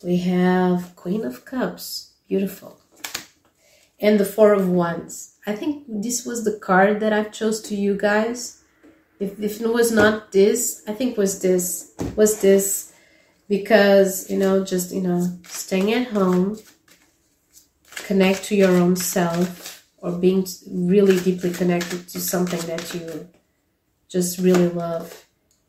[0.05, 2.79] we have Queen of Cups, beautiful.
[3.99, 5.35] And the Four of Wands.
[5.49, 8.63] I think this was the card that I chose to you guys.
[9.19, 12.93] If, if it was not this, I think was this, was this
[13.49, 16.61] because, you know, just, you know, staying at home,
[17.97, 23.29] connect to your own self, or being really deeply connected to something that you
[24.09, 25.27] just really love.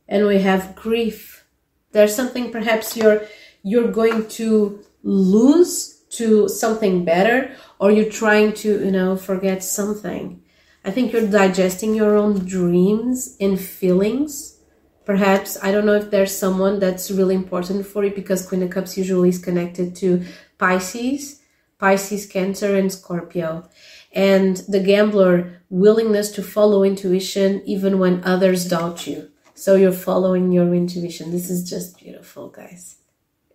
[0.07, 1.45] And we have grief.
[1.91, 3.21] There's something perhaps you're
[3.63, 10.41] you're going to lose to something better or you're trying to, you know, forget something.
[10.85, 14.59] I think you're digesting your own dreams and feelings.
[15.05, 18.69] Perhaps I don't know if there's someone that's really important for you because Queen of
[18.69, 20.23] Cups usually is connected to
[20.57, 21.36] Pisces,
[21.79, 23.67] Pisces, Cancer, and Scorpio
[24.11, 29.29] and the gambler willingness to follow intuition even when others doubt you.
[29.53, 31.31] So you're following your intuition.
[31.31, 32.97] This is just beautiful, guys.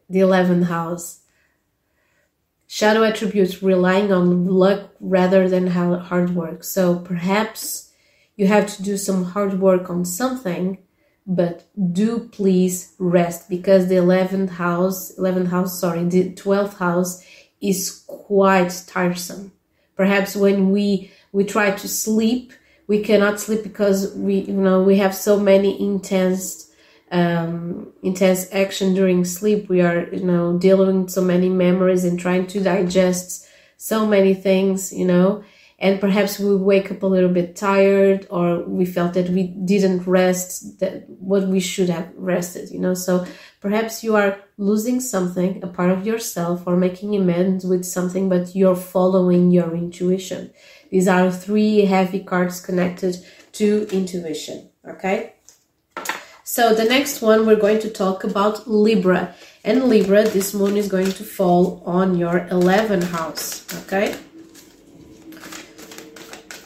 [0.08, 1.20] The 11th house.
[2.66, 6.64] Shadow attributes relying on luck rather than hard work.
[6.64, 7.92] So perhaps
[8.36, 10.78] you have to do some hard work on something,
[11.26, 17.22] but do please rest because the 11th house, 11th house, sorry, the 12th house
[17.62, 19.52] is quite tiresome.
[19.96, 22.52] Perhaps when we we try to sleep
[22.86, 26.70] we cannot sleep because we you know we have so many intense
[27.10, 29.68] um, intense action during sleep.
[29.68, 33.46] We are you know dealing with so many memories and trying to digest
[33.76, 35.44] so many things you know.
[35.78, 40.06] And perhaps we wake up a little bit tired or we felt that we didn't
[40.06, 42.94] rest that what we should have rested you know.
[42.94, 43.26] So
[43.62, 48.54] perhaps you are losing something a part of yourself or making amends with something but
[48.54, 50.50] you're following your intuition
[50.90, 53.16] these are three heavy cards connected
[53.52, 55.34] to intuition okay
[56.44, 60.88] so the next one we're going to talk about libra and libra this moon is
[60.88, 64.14] going to fall on your 11th house okay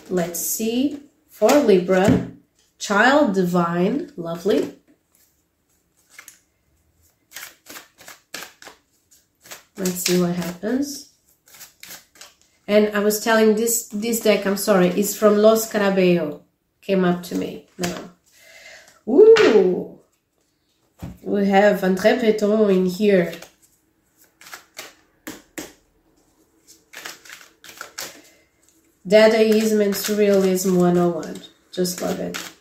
[0.09, 1.01] Let's see.
[1.29, 2.31] For Libra,
[2.79, 4.79] Child Divine, lovely.
[9.77, 11.13] Let's see what happens.
[12.67, 16.41] And I was telling this this deck, I'm sorry, is from Lo Scarabeo.
[16.81, 18.11] Came up to me now.
[19.09, 20.01] Ooh!
[21.23, 23.33] We have André Breton in here.
[29.07, 31.43] Dadaism and Surrealism 101.
[31.71, 32.56] Just love it.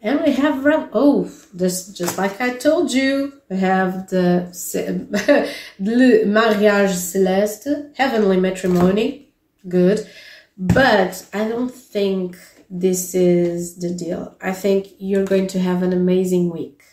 [0.00, 4.48] And we have oh, this just like I told you, we have the
[5.80, 9.32] Le Mariage Céleste, Heavenly Matrimony,
[9.68, 10.08] good.
[10.56, 12.36] But I don't think
[12.70, 14.36] this is the deal.
[14.40, 16.84] I think you're going to have an amazing week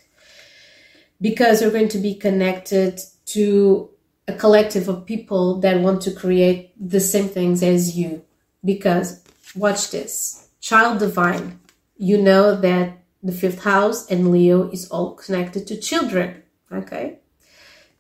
[1.22, 3.90] because you're going to be connected to
[4.28, 8.24] a collective of people that want to create the same things as you.
[8.64, 9.24] Because,
[9.56, 11.60] watch this child divine,
[11.98, 16.44] you know that the fifth house and Leo is all connected to children.
[16.72, 17.20] Okay.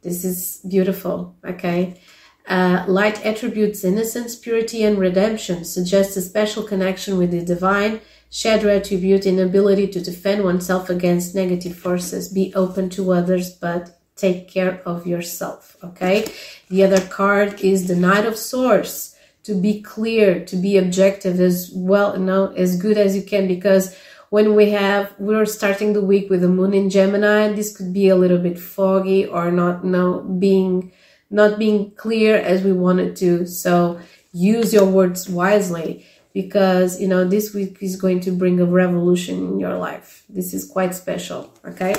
[0.01, 1.35] This is beautiful.
[1.43, 1.99] Okay.
[2.47, 8.01] Uh, light attributes innocence, purity, and redemption suggests a special connection with the divine.
[8.29, 12.29] Shadow attribute inability to defend oneself against negative forces.
[12.31, 15.75] Be open to others, but take care of yourself.
[15.83, 16.27] Okay.
[16.69, 19.14] The other card is the Knight of Swords.
[19.45, 23.47] To be clear, to be objective as well, you know, as good as you can
[23.47, 23.95] because
[24.29, 28.09] when we have we're starting the week with the moon in Gemini, this could be
[28.09, 30.91] a little bit foggy or not you know being
[31.29, 33.45] not being clear as we wanted to.
[33.45, 33.99] So
[34.33, 39.35] use your words wisely because you know this week is going to bring a revolution
[39.47, 40.23] in your life.
[40.27, 41.93] This is quite special, okay?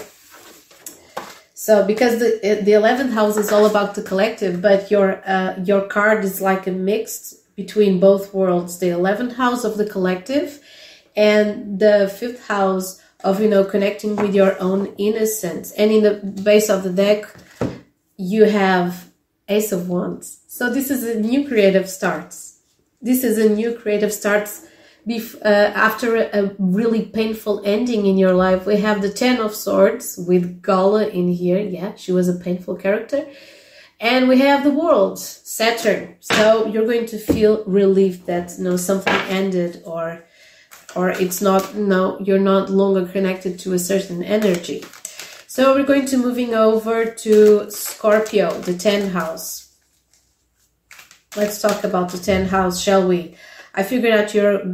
[1.67, 5.83] So because the the eleventh house is all about the collective, but your uh, your
[5.97, 8.79] card is like a mixed between both worlds.
[8.79, 10.61] The eleventh house of the collective,
[11.17, 15.73] and the fifth house of you know connecting with your own innocence.
[15.73, 16.15] And in the
[16.51, 17.23] base of the deck,
[18.17, 19.11] you have
[19.49, 20.27] Ace of Wands.
[20.47, 22.61] So this is a new creative starts.
[23.03, 24.53] This is a new creative starts
[25.09, 29.55] bef- uh, after a, really painful ending in your life, we have the Ten of
[29.55, 31.59] Swords with Gala in here.
[31.59, 33.27] Yeah, she was a painful character.
[33.99, 36.17] And we have the world, Saturn.
[36.21, 40.25] So you're going to feel relief that you know something ended or
[40.95, 44.85] or it's not no you're not longer connected to a certain energy.
[45.47, 49.75] So we're going to moving over to Scorpio, the 10 house.
[51.35, 53.37] Let's talk about the 10 house, shall we?
[53.77, 54.65] I figured out you're,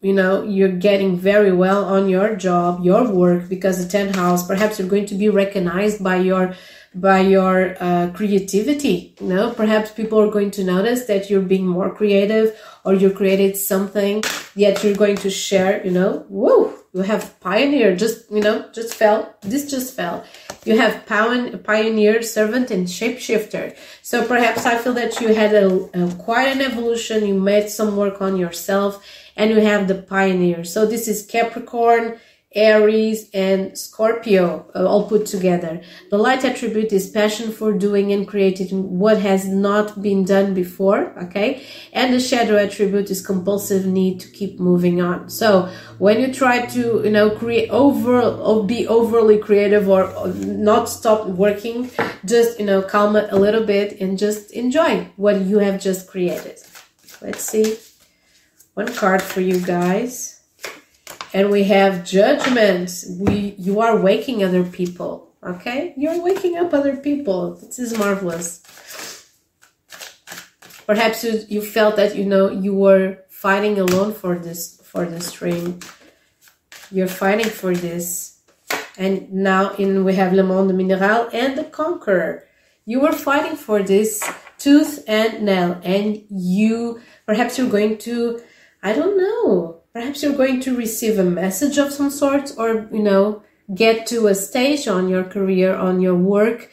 [0.00, 4.46] you know, you're getting very well on your job, your work, because the 10th house,
[4.46, 6.54] perhaps you're going to be recognized by your
[6.92, 9.14] by your uh, creativity.
[9.20, 13.12] You know, perhaps people are going to notice that you're being more creative or you
[13.12, 18.40] created something yet you're going to share, you know, whoa, you have pioneer, just, you
[18.40, 19.34] know, just fell.
[19.42, 20.24] This just fell.
[20.64, 23.76] You have pioneer, servant, and shapeshifter.
[24.02, 27.26] So perhaps I feel that you had a, a quite an evolution.
[27.26, 29.04] You made some work on yourself
[29.36, 30.64] and you have the pioneer.
[30.64, 32.18] So this is Capricorn,
[32.52, 35.82] Aries, and Scorpio uh, all put together.
[36.10, 41.16] The light attribute is passion for doing and creating what has not been done before,
[41.26, 41.64] okay?
[41.92, 45.30] And the shadow attribute is compulsive need to keep moving on.
[45.30, 50.28] So when you try to, you know, create over or be overly creative or, or
[50.28, 51.88] not stop working,
[52.24, 56.08] just, you know, calm it a little bit and just enjoy what you have just
[56.08, 56.58] created.
[57.22, 57.78] Let's see.
[58.74, 60.39] One card for you guys
[61.32, 63.06] and we have judgments.
[63.18, 65.94] We you are waking other people okay?
[65.96, 67.54] You're waking up other people.
[67.54, 68.60] This is marvelous.
[70.86, 75.32] Perhaps you, you felt that you know you were fighting alone for this for this
[75.32, 75.80] dream
[76.90, 78.40] you're fighting for this.
[78.98, 82.44] And now in we have le monde mineral and the conqueror.
[82.84, 84.22] You were fighting for this
[84.58, 85.80] tooth and nail.
[85.84, 88.42] And you perhaps you're going to
[88.82, 93.02] i don't know perhaps you're going to receive a message of some sort or you
[93.02, 93.42] know
[93.74, 96.70] get to a stage on your career on your work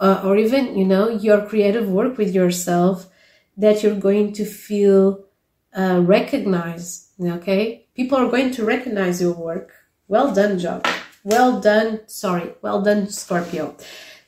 [0.00, 3.06] uh, or even you know your creative work with yourself
[3.56, 5.24] that you're going to feel
[5.76, 7.86] uh, recognized okay?
[7.94, 9.72] People are going to recognize your work.
[10.06, 10.86] Well done job.
[11.24, 13.76] Well done sorry well done scorpio.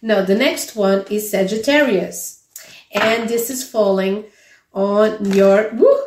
[0.03, 2.47] Now the next one is sagittarius
[2.93, 4.24] and this is falling
[4.72, 6.01] on your woo,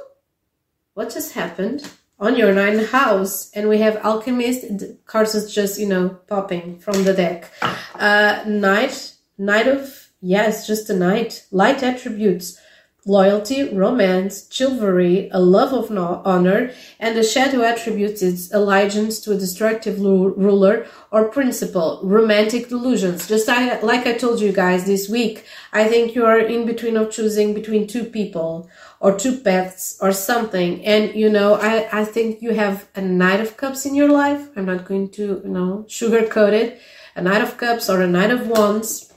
[0.94, 4.66] what just happened on your nine house and we have alchemist
[5.06, 7.52] cards is just you know popping from the deck.
[7.96, 11.46] Uh knight knight of yes just a knight.
[11.52, 12.60] Light attributes
[13.06, 19.34] loyalty romance chivalry a love of no- honor and the shadow attributes is allegiance to
[19.34, 22.00] a destructive lu- ruler or principle.
[22.02, 23.28] Romantic delusions.
[23.28, 25.44] Just I, like i told you guys this week
[25.74, 28.70] i think you are in between of choosing between two people
[29.04, 30.84] or two paths or something.
[30.86, 34.48] And, you know, I, I think you have a Knight of Cups in your life.
[34.56, 36.82] I'm not going to, you know, sugarcoat it.
[37.14, 39.12] A Knight of Cups or a Knight of Wands.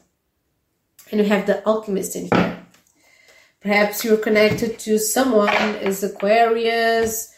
[1.13, 2.67] And you have the Alchemist in here.
[3.61, 7.33] Perhaps you're connected to someone is Aquarius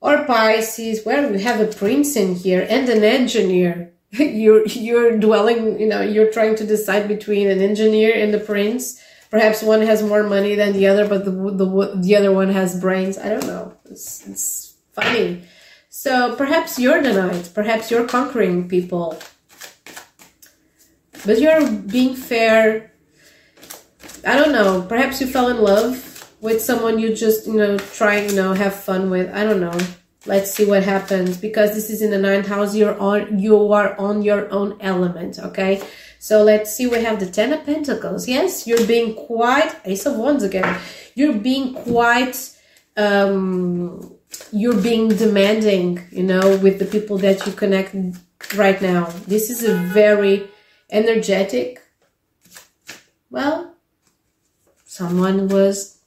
[0.00, 1.04] or Pisces.
[1.04, 3.92] Well, we have a prince in here and an engineer.
[4.10, 9.02] you're you're dwelling, you know, you're trying to decide between an engineer and the prince
[9.30, 12.78] perhaps one has more money than the other, but the the the other one has
[12.78, 13.16] brains.
[13.16, 13.74] I don't know.
[13.86, 15.42] It's, it's funny.
[15.88, 17.50] So perhaps you're the knight.
[17.54, 19.18] Perhaps you're conquering people,
[21.24, 22.92] but you're being fair.
[24.26, 24.82] I don't know.
[24.82, 26.06] Perhaps you fell in love
[26.40, 29.32] with someone you just you know try you know have fun with.
[29.34, 29.78] I don't know.
[30.26, 32.74] Let's see what happens because this is in the ninth house.
[32.74, 35.38] You're on you are on your own element.
[35.38, 35.82] Okay
[36.22, 38.28] so let's see, we have the Ten of Pentacles.
[38.28, 40.78] Yes, you're being quite, Ace of Wands again.
[41.14, 42.54] You're being quite,
[42.94, 44.14] um,
[44.52, 47.96] you're being demanding, you know, with the people that you connect
[48.54, 49.06] right now.
[49.26, 50.46] This is a very
[50.90, 51.80] energetic,
[53.30, 53.74] well,
[54.84, 55.99] someone was,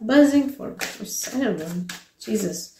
[0.00, 0.76] buzzing for,
[1.34, 1.84] I don't know,
[2.18, 2.76] Jesus.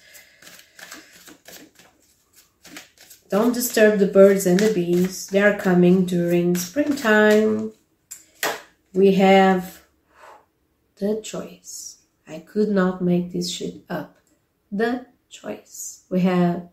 [3.29, 5.29] Don't disturb the birds and the bees.
[5.29, 7.73] They are coming during springtime.
[8.93, 9.83] We have
[10.97, 11.99] the choice.
[12.27, 14.17] I could not make this shit up.
[14.73, 16.05] The choice.
[16.11, 16.71] We have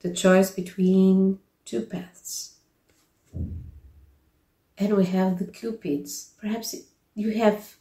[0.00, 2.56] the choice between two paths.
[4.76, 6.32] And we have the cupids.
[6.40, 6.74] Perhaps
[7.14, 7.76] you have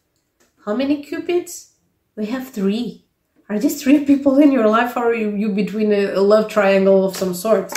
[0.66, 1.74] how many cupids?
[2.16, 3.06] We have three.
[3.50, 6.50] Are these three people in your life or are you, you between a, a love
[6.50, 7.74] triangle of some sort?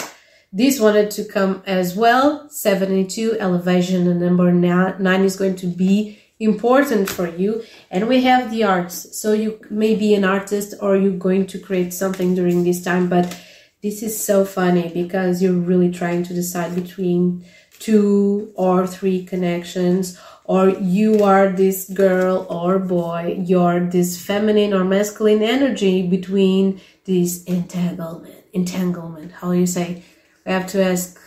[0.53, 2.49] This wanted to come as well.
[2.49, 7.64] 72 elevation and number nine is going to be important for you.
[7.91, 9.18] And we have the arts.
[9.18, 13.09] So you may be an artist or you're going to create something during this time,
[13.09, 13.37] but
[13.82, 17.45] this is so funny because you're really trying to decide between
[17.78, 20.18] two or three connections
[20.49, 27.44] or you are this girl or boy you're this feminine or masculine energy between this
[27.44, 29.32] entanglement entanglement.
[29.32, 30.03] How you say
[30.44, 31.20] we have to ask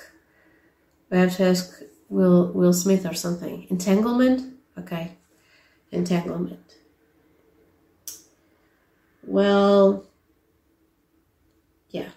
[1.09, 3.67] we have to ask will will smith or something.
[3.69, 4.53] Entanglement?
[4.77, 5.11] Okay.
[5.91, 6.75] Entanglement.
[9.23, 10.07] Well
[11.89, 12.09] yeah.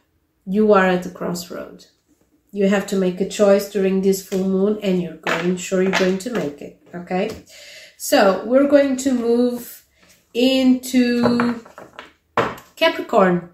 [0.47, 1.87] You are at the crossroad
[2.53, 5.93] you have to make a choice during this full moon and you're going sure you're
[5.93, 7.45] going to make it okay?
[7.97, 9.85] So we're going to move
[10.35, 11.65] into
[12.77, 13.51] capricorn.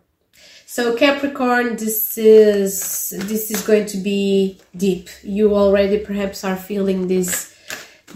[0.66, 5.08] So capricorn this is this is going to be deep.
[5.22, 7.54] You already perhaps are feeling this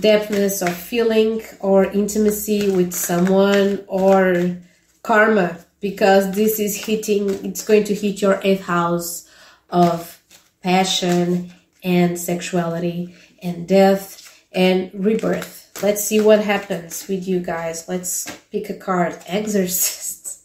[0.00, 4.56] depthness of feeling or intimacy with someone or
[5.02, 9.28] karma because this is hitting it's going to hit your eighth house
[9.68, 10.21] of
[10.62, 11.52] passion
[11.82, 15.70] and sexuality and death and rebirth.
[15.82, 17.88] Let's see what happens with you guys.
[17.88, 19.18] Let's pick a card.
[19.26, 20.44] Exorcist.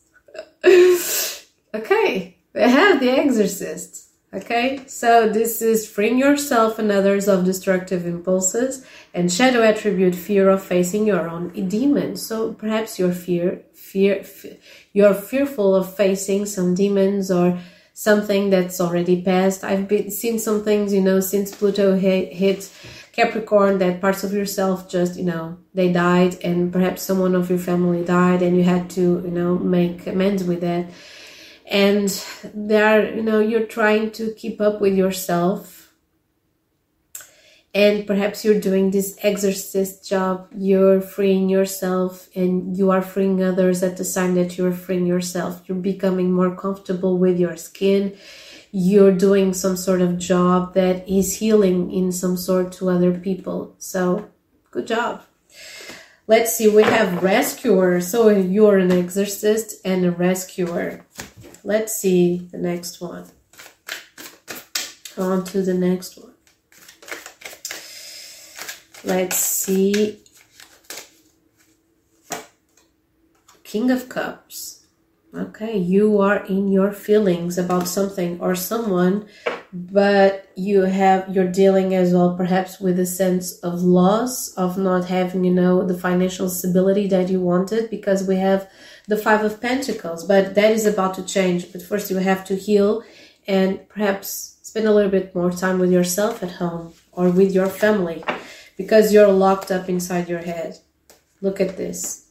[1.73, 4.07] okay, we have the Exorcist.
[4.33, 10.49] Okay, so this is freeing yourself and others of destructive impulses and shadow attribute fear
[10.49, 12.25] of facing your own demons.
[12.25, 14.57] So perhaps you're fear, fear, fear
[14.91, 17.57] you're fearful of facing some demons or
[17.99, 19.63] something that's already passed.
[19.63, 22.71] I've been seen some things, you know, since Pluto hit, hit
[23.11, 27.57] Capricorn, that parts of yourself just, you know, they died, and perhaps someone of your
[27.57, 30.91] family died, and you had to, you know, make amends with that.
[31.65, 32.07] And
[32.53, 35.76] there, you know, you're trying to keep up with yourself
[37.77, 40.47] and perhaps you're doing this exorcist job.
[40.57, 45.61] You're freeing yourself and you are freeing others at the same that you're freeing yourself.
[45.67, 48.17] You're becoming more comfortable with your skin.
[48.71, 53.75] You're doing some sort of job that is healing in some sort to other people.
[53.77, 54.27] So
[54.71, 55.21] good job.
[56.25, 58.01] Let's see we have rescuer.
[58.01, 61.05] So you're an exorcist and a rescuer.
[61.63, 63.29] Let's see the next one.
[65.15, 66.36] On to the next one
[69.07, 70.19] Let's see.
[73.63, 74.83] King of Cups.
[75.33, 79.25] Okay, you are in your feelings about something or someone,
[79.71, 85.05] but you have you're dealing as well perhaps with a sense of loss of not
[85.05, 88.69] having, you know, the financial stability that you wanted because we have
[89.07, 91.71] the 5 of pentacles, but that is about to change.
[91.71, 93.03] But first you have to heal
[93.47, 97.67] and perhaps spend a little bit more time with yourself at home or with your
[97.67, 98.21] family
[98.77, 100.77] because you're locked up inside your head.
[101.41, 102.27] Look at this.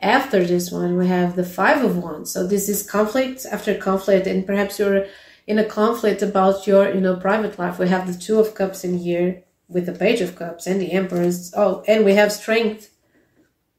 [0.00, 2.32] After this one, we have the Five of Wands.
[2.32, 5.06] So this is conflict after conflict, and perhaps you're
[5.46, 7.78] in a conflict about your, you know, private life.
[7.78, 10.92] We have the Two of Cups in here with the Page of Cups and the
[10.92, 11.52] Empress.
[11.56, 12.90] Oh, and we have Strength.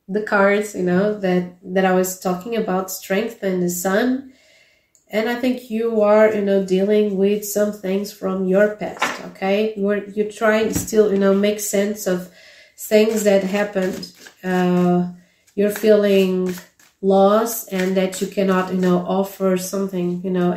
[0.08, 4.33] The cards, you know, that that I was talking about, Strength and the Sun
[5.14, 9.74] and i think you are you know dealing with some things from your past okay?
[9.76, 12.32] You're you're trying still you know make sense of
[12.78, 14.12] things that happened.
[14.44, 15.12] Uh,
[15.56, 16.54] you're feeling
[17.02, 20.50] lost and that you cannot you know offer something you know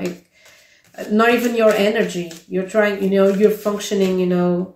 [1.10, 2.32] not even your energy.
[2.48, 4.74] You're trying you know you're functioning you know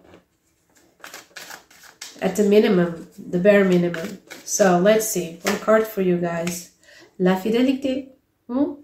[2.20, 4.18] at the minimum the bare minimum.
[4.44, 5.38] So let's see.
[5.42, 6.70] One card for you guys.
[7.18, 8.12] La fidélité
[8.48, 8.74] hmm?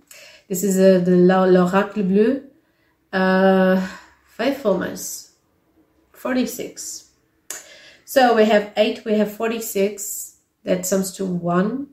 [0.48, 2.42] This is uh, the l'oracle bleu.
[3.12, 3.86] Uh,
[4.26, 5.32] faithfulness,
[6.12, 7.10] 46.
[8.04, 10.36] So we have 8, we have 46.
[10.64, 11.86] That sums to 1.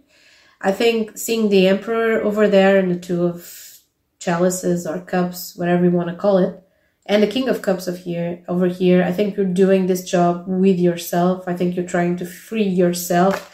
[0.61, 3.79] I think seeing the emperor over there and the two of
[4.19, 6.63] chalices or cups, whatever you want to call it,
[7.05, 10.45] and the king of cups of here over here, I think you're doing this job
[10.47, 11.43] with yourself.
[11.47, 13.53] I think you're trying to free yourself.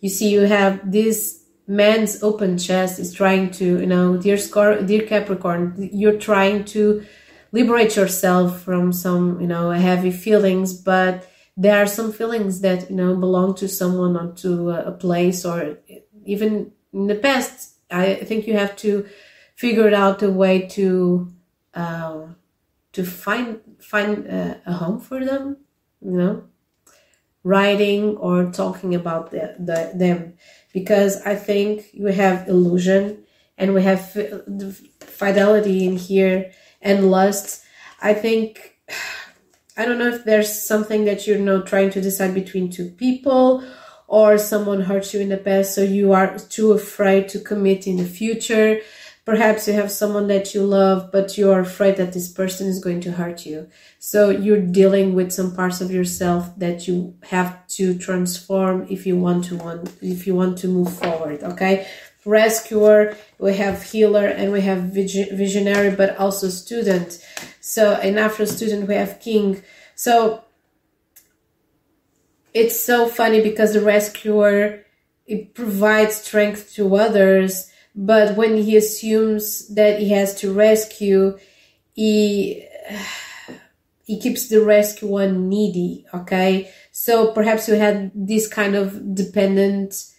[0.00, 4.82] You see, you have this man's open chest is trying to you know dear scar
[4.82, 7.04] dear capricorn you're trying to
[7.52, 12.96] liberate yourself from some you know heavy feelings but there are some feelings that you
[12.96, 15.78] know belong to someone or to a place or
[16.24, 19.06] even in the past i think you have to
[19.54, 21.32] figure out a way to
[21.74, 22.26] uh,
[22.92, 25.56] to find find a, a home for them
[26.02, 26.44] you know
[27.44, 30.32] writing or talking about the, the, them
[30.74, 33.24] because i think we have illusion
[33.56, 34.10] and we have
[35.00, 36.52] fidelity in here
[36.82, 37.64] and lust
[38.02, 38.76] i think
[39.78, 43.64] i don't know if there's something that you're not trying to decide between two people
[44.06, 47.96] or someone hurt you in the past so you are too afraid to commit in
[47.96, 48.80] the future
[49.24, 53.00] Perhaps you have someone that you love, but you're afraid that this person is going
[53.00, 53.68] to hurt you.
[53.98, 59.16] So you're dealing with some parts of yourself that you have to transform if you
[59.16, 61.42] want to want if you want to move forward.
[61.42, 61.86] Okay,
[62.26, 67.18] rescuer, we have healer, and we have visionary, but also student.
[67.60, 69.62] So and after student, we have king.
[69.94, 70.44] So
[72.52, 74.84] it's so funny because the rescuer
[75.26, 81.38] it provides strength to others but when he assumes that he has to rescue,
[81.92, 82.66] he
[84.04, 86.06] he keeps the rescue one needy.
[86.12, 90.10] Okay, so perhaps you had this kind of dependent.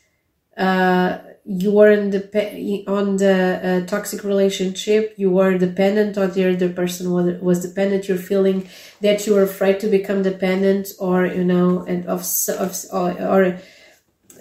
[0.57, 5.13] Uh, you were in the on the uh, toxic relationship.
[5.17, 8.07] You were dependent, or the other person was, was dependent.
[8.07, 8.67] You're feeling
[9.01, 12.25] that you were afraid to become dependent, or you know, and of,
[12.57, 13.59] of or, or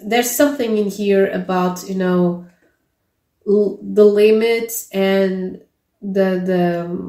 [0.03, 2.47] there's something in here about you know
[3.45, 5.61] the limits and
[6.01, 7.05] the the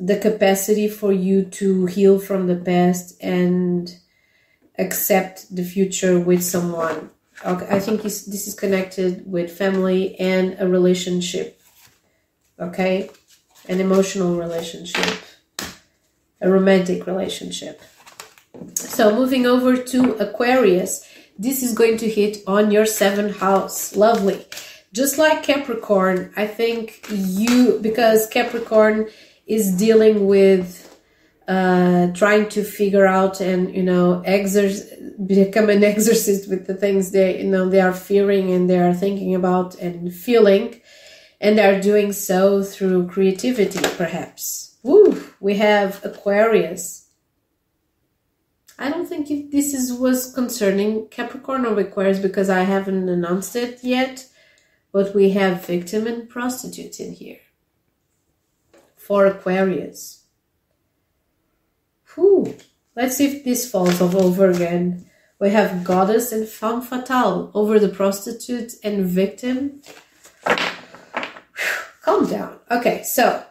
[0.00, 3.94] the capacity for you to heal from the past and
[4.78, 7.10] accept the future with someone.
[7.44, 11.60] Okay, I think this is connected with family and a relationship.
[12.58, 13.10] Okay,
[13.68, 15.16] an emotional relationship,
[16.40, 17.80] a romantic relationship.
[18.74, 21.06] So moving over to Aquarius,
[21.38, 23.94] this is going to hit on your seventh house.
[23.96, 24.46] Lovely
[24.92, 29.08] just like Capricorn, I think you, because Capricorn
[29.46, 30.86] is dealing with
[31.46, 37.12] uh, trying to figure out and, you know, exor- become an exorcist with the things
[37.12, 40.80] they, you know, they are fearing and they are thinking about and feeling.
[41.40, 44.76] And they are doing so through creativity, perhaps.
[44.82, 45.24] Woo!
[45.40, 47.08] We have Aquarius.
[48.78, 53.82] I don't think this is was concerning Capricorn or Aquarius because I haven't announced it
[53.82, 54.26] yet
[54.92, 57.40] but we have victim and prostitute in here.
[58.96, 60.24] For Aquarius.
[62.14, 62.56] Whew.
[62.96, 65.06] Let's see if this falls off over again.
[65.38, 69.80] We have goddess and femme fatale over the prostitute and victim.
[72.02, 72.58] Calm down.
[72.70, 73.44] Okay, so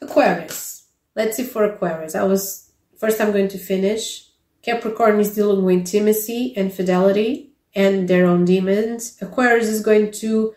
[0.00, 0.86] Aquarius.
[1.16, 2.14] Let's see for Aquarius.
[2.14, 4.28] I was first I'm going to finish.
[4.62, 9.16] Capricorn is dealing with intimacy and fidelity and their own demons.
[9.20, 10.54] Aquarius is going to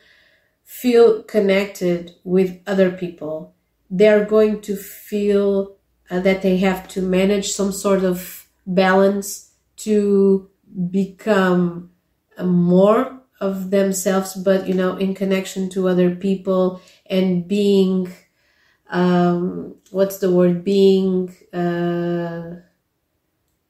[0.64, 3.53] feel connected with other people.
[3.89, 5.78] They're going to feel
[6.09, 10.49] uh, that they have to manage some sort of balance to
[10.89, 11.91] become
[12.38, 18.11] uh, more of themselves, but you know, in connection to other people and being,
[18.89, 20.64] um, what's the word?
[20.64, 22.55] Being uh,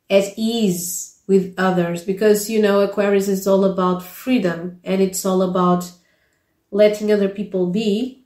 [0.10, 5.42] at ease with others because you know Aquarius is all about freedom and it's all
[5.42, 5.92] about
[6.72, 8.24] letting other people be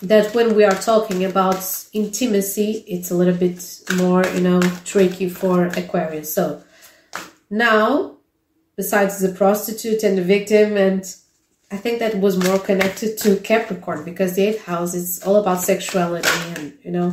[0.00, 5.28] that when we are talking about intimacy it's a little bit more you know tricky
[5.28, 6.32] for Aquarius.
[6.32, 6.62] So
[7.50, 8.16] now
[8.76, 11.04] besides the prostitute and the victim and
[11.70, 15.60] I think that was more connected to Capricorn because the eighth house is all about
[15.60, 17.12] sexuality and you know.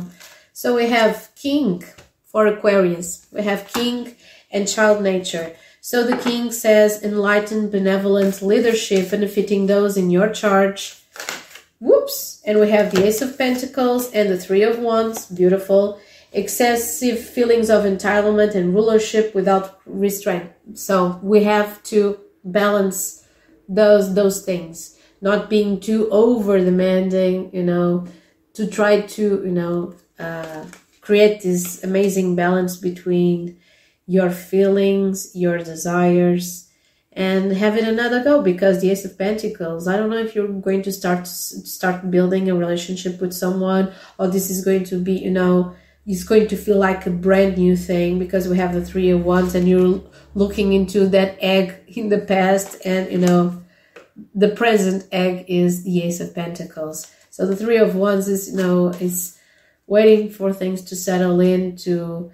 [0.54, 1.84] So we have king
[2.24, 3.26] for Aquarius.
[3.30, 4.16] We have king
[4.56, 5.54] and child nature.
[5.80, 10.80] So the king says, enlightened, benevolent leadership benefiting those in your charge.
[11.78, 12.42] Whoops!
[12.46, 15.26] And we have the Ace of Pentacles and the Three of Wands.
[15.26, 16.00] Beautiful.
[16.32, 20.50] Excessive feelings of entitlement and rulership without restraint.
[20.74, 23.24] So we have to balance
[23.68, 24.98] those those things.
[25.20, 28.06] Not being too over demanding, you know,
[28.54, 30.64] to try to, you know, uh,
[31.00, 33.58] create this amazing balance between
[34.06, 36.68] your feelings, your desires,
[37.12, 39.88] and have it another go because the Ace of Pentacles.
[39.88, 44.28] I don't know if you're going to start start building a relationship with someone, or
[44.28, 45.74] this is going to be, you know,
[46.06, 49.24] it's going to feel like a brand new thing because we have the Three of
[49.24, 50.02] Wands, and you're
[50.34, 53.62] looking into that egg in the past, and you know,
[54.34, 57.10] the present egg is the Ace of Pentacles.
[57.30, 59.38] So the Three of Wands is, you know, is
[59.86, 62.30] waiting for things to settle in to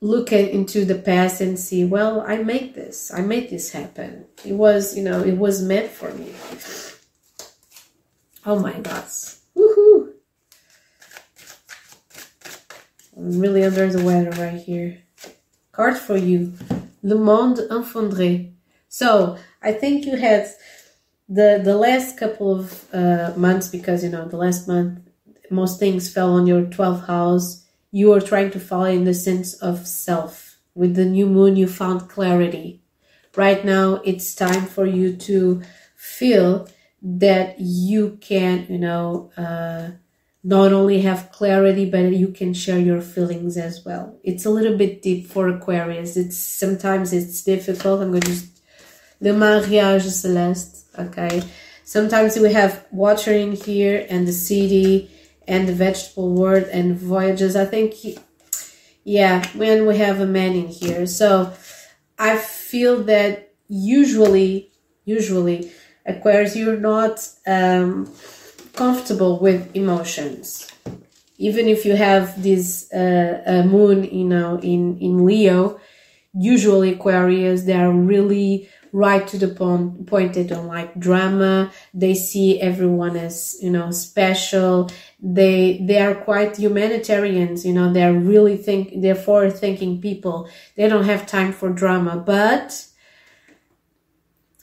[0.00, 3.12] look at, into the past and see, well, I made this.
[3.12, 4.26] I made this happen.
[4.44, 6.32] It was, you know, it was meant for me.
[8.44, 9.36] Oh my gosh.
[9.56, 10.12] Woohoo.
[13.16, 14.98] I'm really under the weather right here.
[15.72, 16.52] Card for you.
[17.02, 18.52] Le Monde Infondré.
[18.88, 20.48] So, I think you had
[21.28, 25.00] the the last couple of uh, months because you know the last month
[25.50, 27.65] most things fell on your 12th house
[27.96, 30.58] you are trying to in the sense of self.
[30.74, 32.82] With the new moon you found clarity.
[33.34, 35.62] Right now it's time for you to
[35.94, 36.68] feel
[37.00, 39.92] that you can you know uh,
[40.44, 44.18] not only have clarity but you can share your feelings as well.
[44.22, 46.18] It's a little bit deep for aquarius.
[46.18, 48.02] It's sometimes it's difficult.
[48.02, 48.60] I'm going to just
[49.20, 51.42] le mariage celeste okay?
[51.84, 55.10] Sometimes we have watering here and the city
[55.48, 57.56] and the vegetable world and voyages.
[57.56, 58.18] I think he,
[59.04, 61.06] yeah when we have a man in here.
[61.06, 61.52] So
[62.18, 64.70] i feel that usually
[65.04, 65.70] usually
[66.06, 68.12] aquarius you're not um,
[68.74, 70.68] comfortable with emotions.
[71.38, 75.78] Even if you have this uh, uh, moon you know in in leo
[76.34, 81.70] usually aquarius they are really right to the point, point they don't like drama.
[81.92, 84.90] They see everyone as you know special.
[85.20, 87.92] They they are quite humanitarians you know.
[87.92, 90.48] They're really think they're forward thinking people.
[90.76, 92.86] They don't have time for drama but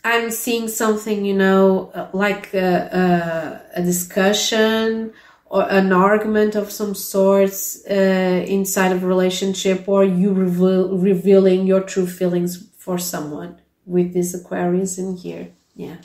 [0.03, 5.13] i'm seeing something you know uh, like a, a, a discussion
[5.45, 11.67] or an argument of some sorts uh, inside of a relationship or you reveal, revealing
[11.67, 15.49] your true feelings for someone with this Aquarius in here.
[15.75, 15.97] Yeah.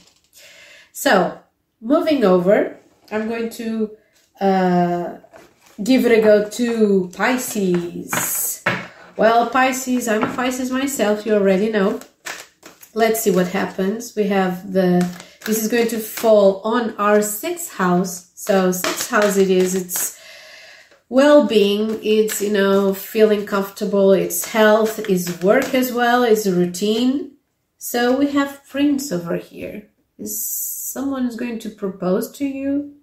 [0.92, 1.38] So
[1.80, 2.78] moving over,
[3.10, 3.90] I'm going to
[4.40, 5.18] uh,
[5.82, 8.64] give it a go to Pisces.
[9.16, 12.00] Well, Pisces, I'm a Pisces myself, you already know.
[12.94, 14.14] Let's see what happens.
[14.16, 15.06] We have the,
[15.44, 18.30] this is going to fall on our sixth house.
[18.34, 20.18] So sixth house it is, it's
[21.08, 27.37] well-being, it's, you know, feeling comfortable, it's health, it's work as well, it's a routine
[27.78, 29.88] so we have Prince over here.
[30.18, 32.94] Is someone is going to propose to you?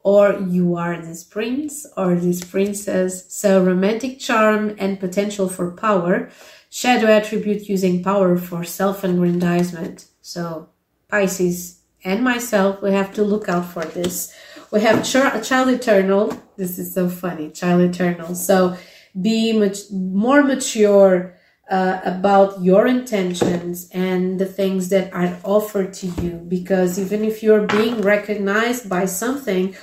[0.00, 3.32] Or you are this prince or this princess.
[3.32, 6.30] So romantic charm and potential for power.
[6.70, 10.06] Shadow attribute using power for self-aggrandizement.
[10.20, 10.68] So
[11.08, 14.32] Pisces and myself, we have to look out for this.
[14.72, 16.40] We have ch- Child Eternal.
[16.56, 17.50] This is so funny.
[17.50, 18.34] Child Eternal.
[18.34, 18.76] So
[19.20, 21.35] be much more mature
[21.70, 26.32] uh, about your intentions and the things that are offered to you.
[26.48, 29.74] Because even if you're being recognized by something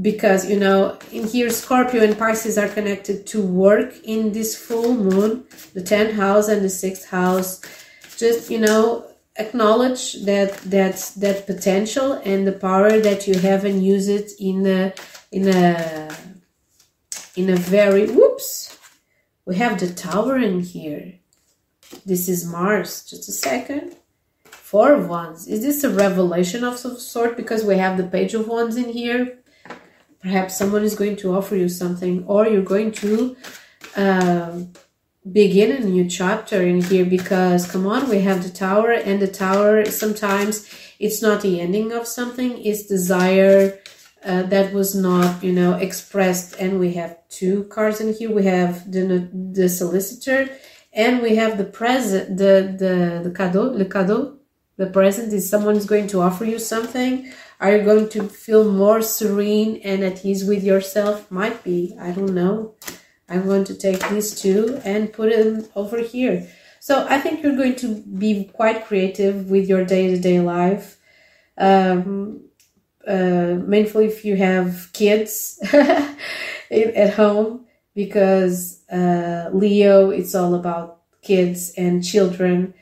[0.00, 4.94] because you know in here scorpio and pisces are connected to work in this full
[4.94, 7.60] moon the 10th house and the 6th house.
[8.16, 9.06] Just you know
[9.36, 14.66] acknowledge that that that potential and the power that you have and use it in
[14.66, 14.92] a
[15.30, 16.14] in a
[17.36, 18.78] in a very whoops
[19.46, 21.14] we have the tower in here
[22.04, 23.04] this is Mars.
[23.04, 23.96] Just a second.
[24.44, 25.46] Four of Wands.
[25.48, 27.36] Is this a revelation of some sort?
[27.36, 29.38] Because we have the Page of Wands in here.
[30.20, 33.36] Perhaps someone is going to offer you something, or you're going to
[33.96, 34.72] um,
[35.30, 37.04] begin a new chapter in here.
[37.04, 40.68] Because come on, we have the Tower, and the Tower sometimes
[40.98, 43.78] it's not the ending of something; it's desire.
[44.24, 46.54] Uh, that was not, you know, expressed.
[46.60, 48.30] And we have two cards in here.
[48.30, 50.48] We have the the solicitor
[50.92, 54.38] and we have the present the the the cadeau le cadeau
[54.76, 57.30] the present is someone is going to offer you something.
[57.60, 61.30] Are you going to feel more serene and at ease with yourself?
[61.30, 62.74] Might be i don't know.
[63.28, 66.48] I'm going to take these two and put them over here.
[66.80, 70.98] So i think you're going to be quite creative with your day-to-day life.
[71.58, 72.48] Um,
[73.06, 75.58] uh, mainly if you have kids
[76.70, 82.74] at home because uh, Leo, it's all about kids and children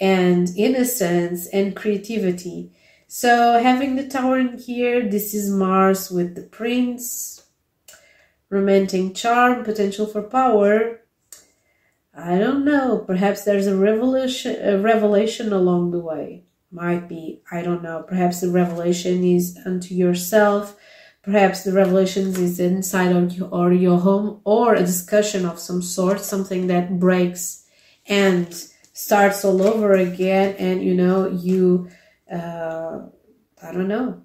[0.00, 2.72] and innocence and creativity.
[3.06, 7.44] So having the tower in here, this is Mars with the prince,
[8.50, 11.00] romantic charm, potential for power.
[12.14, 12.98] I don't know.
[13.06, 16.44] Perhaps there's a revelation, a revelation along the way.
[16.70, 17.40] Might be.
[17.50, 18.02] I don't know.
[18.02, 20.76] Perhaps the revelation is unto yourself
[21.28, 25.82] Perhaps the revelations is inside of you or your home or a discussion of some
[25.82, 27.66] sort, something that breaks
[28.06, 28.54] and
[28.94, 30.56] starts all over again.
[30.58, 31.90] And you know, you,
[32.32, 33.00] uh,
[33.62, 34.22] I don't know,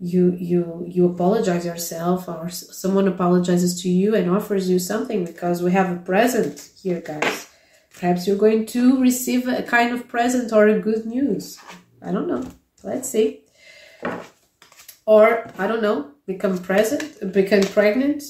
[0.00, 5.62] you you you apologize yourself or someone apologizes to you and offers you something because
[5.62, 7.48] we have a present here guys.
[7.94, 11.60] Perhaps you're going to receive a kind of present or a good news.
[12.04, 12.44] I don't know.
[12.82, 13.44] Let's see
[15.06, 18.22] or I don't know, become present, become pregnant.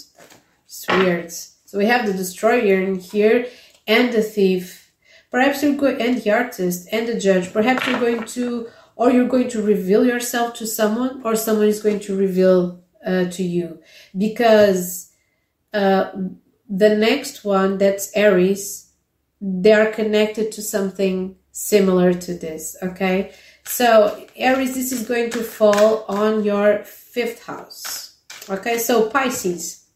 [0.64, 1.31] It's weird.
[1.33, 3.47] So we have the destroyer in here
[3.87, 4.93] and the thief.
[5.31, 7.53] Perhaps you're going and the artist and the judge.
[7.53, 11.83] Perhaps you're going to or you're going to reveal yourself to someone or someone is
[11.83, 13.81] going to reveal uh, to you
[14.16, 15.12] because
[15.73, 16.11] uh,
[16.68, 18.93] the next one that's Aries
[19.41, 23.33] they are connected to something similar to this okay
[23.65, 28.17] so Aries this is going to fall on your fifth house.
[28.49, 29.87] Okay so Pisces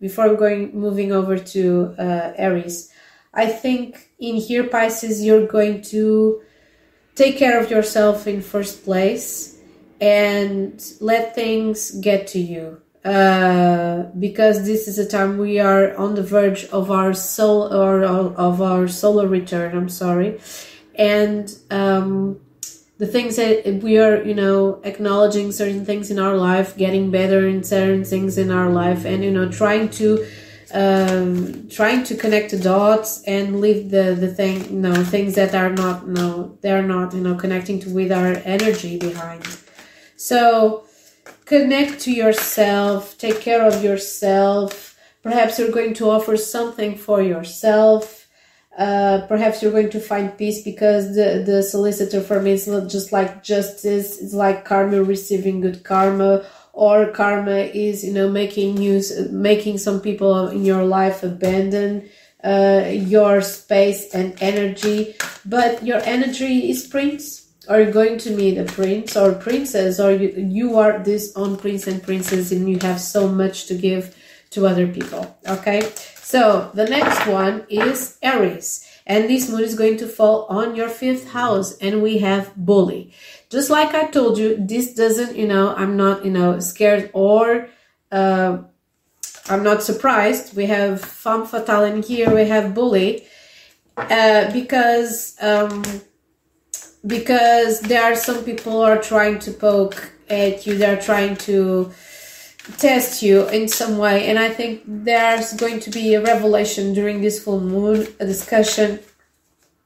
[0.00, 2.90] before going moving over to uh, Aries
[3.34, 6.42] I think in here Pisces you're going to
[7.14, 9.58] take care of yourself in first place
[10.00, 16.14] and let things get to you uh, because this is a time we are on
[16.14, 20.40] the verge of our soul or of our solar return i'm sorry.
[20.94, 22.40] And um,
[23.02, 27.48] the things that we are you know acknowledging certain things in our life getting better
[27.48, 30.24] in certain things in our life and you know trying to
[30.72, 35.52] um, trying to connect the dots and leave the the thing you know things that
[35.52, 39.44] are not no they're not you know connecting to with our energy behind.
[40.16, 40.84] So
[41.44, 44.96] connect to yourself take care of yourself.
[45.24, 48.21] Perhaps you're going to offer something for yourself
[48.78, 52.88] uh, perhaps you're going to find peace because the, the solicitor for me is not
[52.88, 58.78] just like justice it's like karma receiving good karma or karma is you know making
[58.78, 62.08] use making some people in your life abandon
[62.44, 65.14] uh, your space and energy.
[65.44, 67.48] But your energy is prince.
[67.68, 70.00] Are you going to meet a prince or princess?
[70.00, 73.74] Or you, you are this own prince and princess and you have so much to
[73.74, 74.16] give
[74.52, 75.80] to other people okay
[76.32, 80.88] so the next one is aries and this moon is going to fall on your
[80.88, 83.12] fifth house and we have bully.
[83.50, 87.68] Just like i told you this doesn't you know i'm not you know scared or
[88.10, 88.62] uh,
[89.50, 90.56] i'm not surprised.
[90.56, 93.26] We have femme fatale in here we have bully
[93.98, 95.82] uh, because um,
[97.06, 101.92] because there are some people who are trying to poke at you they're trying to
[102.78, 107.20] test you in some way and i think there's going to be a revelation during
[107.20, 109.00] this full moon a discussion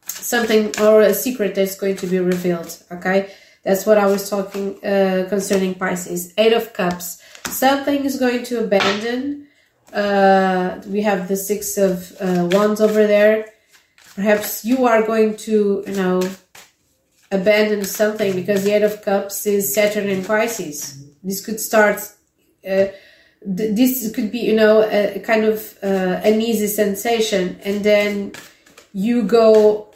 [0.07, 3.31] something or a secret that's going to be revealed okay?
[3.65, 6.33] That's what i was talking uh, concerning pisces.
[6.39, 7.21] Eight of cups.
[7.49, 9.47] Something is going to abandon
[9.93, 13.47] uh, we have the six of uh, wands over there.
[14.15, 16.23] Perhaps you are going to you know
[17.33, 21.05] abandon something because the eight of cups is saturn in pisces.
[21.23, 21.99] This could start
[22.67, 22.87] uh,
[23.43, 27.59] this could be you know a, a kind of uh, an easy sensation.
[27.65, 28.33] And then
[28.93, 29.93] you go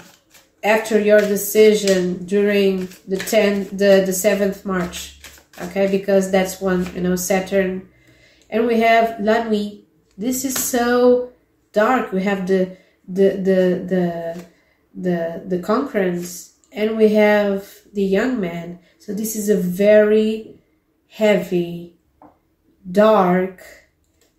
[0.63, 5.19] after your decision during the 10th the, the 7th march.
[5.63, 5.87] Okay?
[5.91, 7.89] Because that's when you know saturn.
[8.49, 9.85] And we have la nuit
[10.21, 11.33] this is so
[11.73, 12.13] dark.
[12.13, 12.77] We have the
[13.09, 13.61] the the
[13.93, 14.47] the
[14.95, 16.57] the, the concurrence.
[16.73, 18.79] And we have the young man.
[18.99, 20.61] So this is a very
[21.09, 21.97] heavy
[22.93, 23.63] dark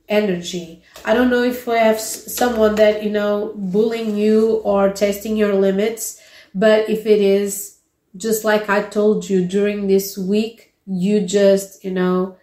[0.09, 0.83] energy.
[1.05, 5.53] I don't know if we have someone that, you know, bullying you or testing your
[5.53, 6.21] limits,
[6.53, 7.77] but if it is,
[8.17, 12.37] just like I told you during this week, you just, you know,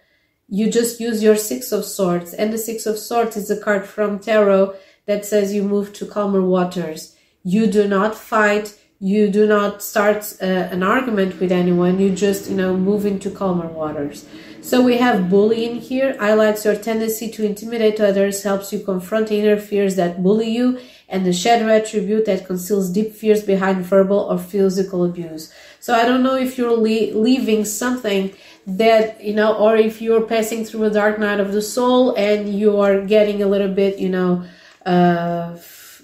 [0.47, 2.33] you just use your Six of Swords.
[2.33, 6.07] And the Six of Swords is a card from Tarot that says you move to
[6.07, 7.15] calmer waters.
[7.43, 8.77] You do not fight.
[9.01, 11.99] You do not start uh, an argument with anyone.
[11.99, 14.25] You just, you know, move into calmer waters.
[14.61, 19.57] So we have bullying here, highlights your tendency to intimidate others, helps you confront inner
[19.57, 24.37] fears that bully you, and the shadow attribute that conceals deep fears behind verbal or
[24.37, 25.53] physical abuse.
[25.79, 28.33] So I don't know if you're le- leaving something
[28.67, 32.53] that, you know, or if you're passing through a dark night of the soul and
[32.53, 34.43] you are getting a little bit, you know,
[34.85, 35.55] uh,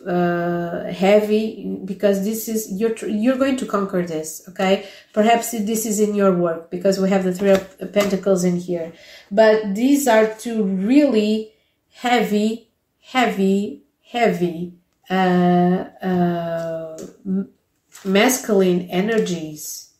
[0.08, 4.88] uh, heavy because this is you're you're going to conquer this okay?
[5.14, 8.94] Perhaps this is in your work because we have the three of pentacles in here.
[9.32, 11.54] But these are two really
[11.94, 12.70] heavy
[13.02, 14.74] heavy heavy
[15.10, 16.98] uh, uh,
[18.04, 19.92] masculine energies.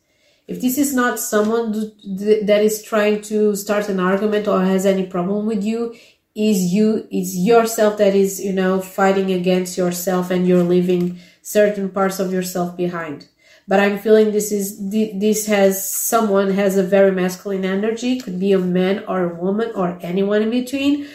[0.46, 5.06] If this is not someone that is trying to start an argument or has any
[5.06, 5.96] problem with you
[6.36, 11.88] is you is yourself that is you know fighting against yourself and you're leaving certain
[11.88, 13.28] parts of yourself behind.
[13.66, 18.20] But i'm feeling this is this has someone has a very masculine energy.
[18.20, 21.08] Could be a man or a woman or anyone in between.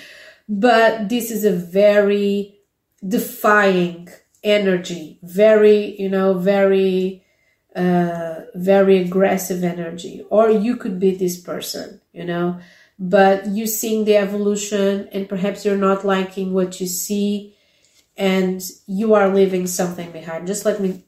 [0.50, 2.60] But this is a very
[3.08, 4.10] defying
[4.44, 5.20] energy.
[5.22, 7.24] Very you know very
[7.76, 10.26] uh very aggressive energy.
[10.32, 12.60] Or you could be this person you know
[13.04, 17.56] but you're seeing the evolution and perhaps you're not liking what you see
[18.16, 20.46] and you are leaving something behind.
[20.46, 21.04] Just let me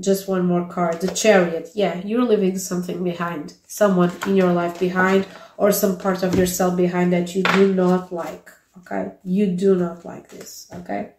[0.00, 1.00] just one more card.
[1.00, 1.68] The chariot.
[1.74, 3.54] Yeah, you're leaving something behind.
[3.68, 8.12] Someone in your life behind or some part of yourself behind that you do not
[8.12, 8.50] like.
[8.78, 9.12] Okay?
[9.22, 10.68] You do not like this.
[10.74, 11.12] Okay?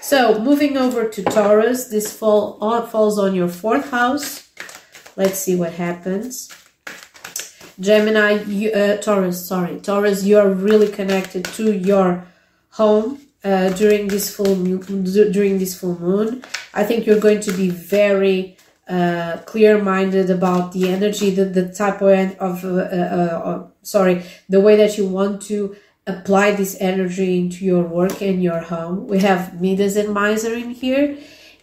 [0.00, 4.48] So moving over to Taurus, this fall on, falls on your fourth house.
[5.16, 6.48] Let's see what happens.
[7.80, 12.24] Gemini, you, uh, Taurus, sorry, Taurus, you are really connected to your
[12.70, 16.42] home uh, during this full during this full moon.
[16.72, 18.56] I think you're going to be very
[18.88, 24.76] uh, clear-minded about the energy, the, the type of, uh, uh, uh, sorry, the way
[24.76, 29.06] that you want to apply this energy into your work and your home.
[29.06, 31.16] We have Midas and Miser in here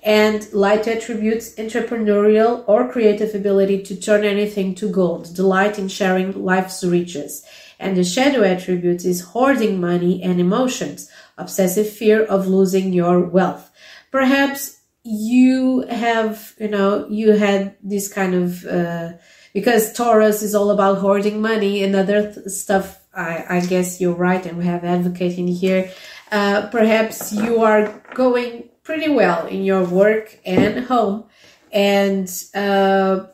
[0.03, 6.43] and light attributes entrepreneurial or creative ability to turn anything to gold, delight in sharing
[6.43, 7.43] life's riches.
[7.79, 13.71] And the shadow attributes is hoarding money and emotions, obsessive fear of losing your wealth.
[14.11, 19.13] Perhaps you have, you know, you had this kind of, uh,
[19.53, 22.99] because Taurus is all about hoarding money and other th- stuff.
[23.13, 25.91] I, I guess you're right, and we have advocating here.
[26.31, 31.23] Uh, perhaps you are going pretty well in your work and home,
[31.71, 33.25] and uh,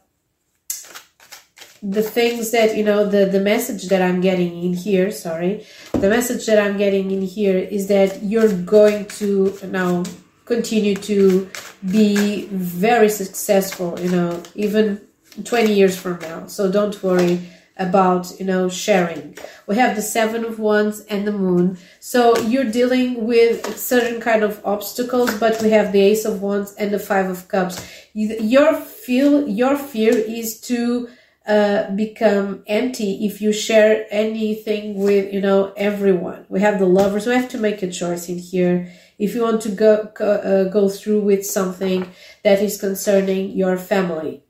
[1.81, 5.65] the things that you know the the message that i'm getting in here sorry.
[5.93, 10.03] The message that i'm getting in here is that you're going to now
[10.45, 11.49] continue to
[11.89, 15.01] be very successful you know even
[15.43, 16.47] 20 years from now.
[16.47, 17.39] So don't worry
[17.80, 19.38] about you know sharing.
[19.67, 21.78] We have the seven of wands and the moon.
[21.99, 26.73] So you're dealing with certain kind of obstacles but we have the ace of wands
[26.75, 27.75] and the five of cups.
[28.13, 31.09] Your feel your fear is to
[31.47, 36.45] uh, become empty if you share anything with you know everyone.
[36.49, 37.25] We have the lovers.
[37.25, 38.91] We have to make a choice in here.
[39.17, 42.09] If you want to go uh, go through with something
[42.43, 44.43] that is concerning your family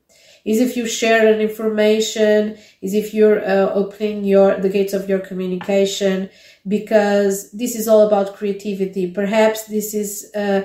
[0.48, 5.08] is if you share an information is if you're uh, opening your the gates of
[5.10, 6.30] your communication
[6.66, 9.10] because this is all about creativity.
[9.10, 10.62] Perhaps this is uh,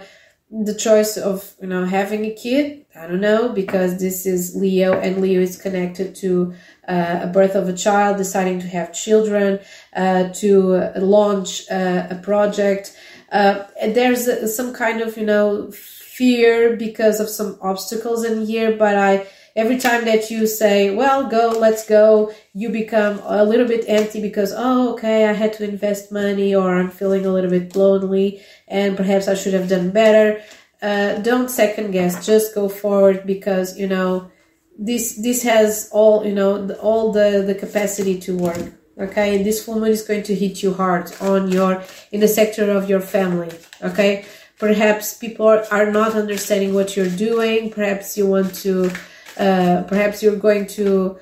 [0.49, 2.85] the choice of you know having a kid.
[2.95, 6.53] I don't know because this is leo and leo is connected to
[6.87, 9.59] uh, a birth of a child deciding to have children
[9.95, 12.95] uh, to launch uh, a project.
[13.31, 18.95] Uh, there's some kind of you know fear because of some obstacles in here but
[18.95, 19.25] i
[19.55, 24.21] every time that you say well go let's go you become a little bit empty
[24.21, 28.41] because oh okay i had to invest money or i'm feeling a little bit lonely
[28.73, 30.41] and perhaps I should have done better.
[30.81, 32.25] Uh, don't second guess.
[32.25, 34.31] Just go forward because you know
[34.77, 38.73] this this has all you know the, all the the capacity to work.
[38.99, 42.27] Okay, and this full moon is going to hit you hard on your in the
[42.27, 43.51] sector of your family.
[43.81, 44.25] Okay,
[44.59, 47.69] perhaps people are not understanding what you're doing.
[47.69, 48.91] Perhaps you want to.
[49.37, 51.17] Uh, perhaps you're going to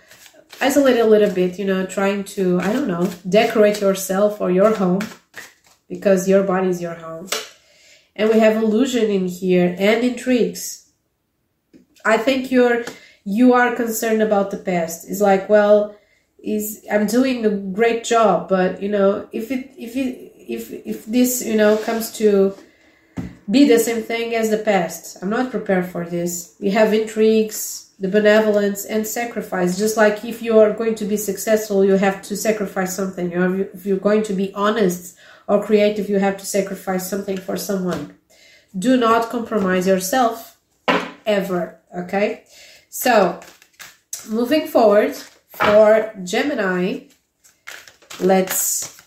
[0.59, 1.57] isolate a little bit.
[1.59, 5.01] You know, trying to I don't know decorate yourself or your home
[5.87, 7.29] because your body is your home.
[8.15, 10.89] And we have illusion in here and intrigues.
[12.05, 12.83] I think you're
[13.23, 15.09] you are concerned about the past.
[15.09, 15.95] It's like, well,
[16.43, 21.05] is I'm doing a great job, but you know, if it if it if if
[21.05, 22.55] this, you know, comes to
[23.49, 25.17] be the same thing as the past.
[25.21, 26.55] I'm not prepared for this.
[26.59, 29.77] We have intrigues, the benevolence, and sacrifice.
[29.77, 33.31] Just like if you are going to be successful, you have to sacrifice something.
[33.31, 35.15] If you're going to be honest
[35.47, 38.17] or creative, you have to sacrifice something for someone.
[38.77, 40.57] Do not compromise yourself
[41.27, 41.79] ever.
[41.95, 42.45] Okay.
[42.89, 43.39] So,
[44.27, 47.01] moving forward for Gemini,
[48.19, 48.99] let's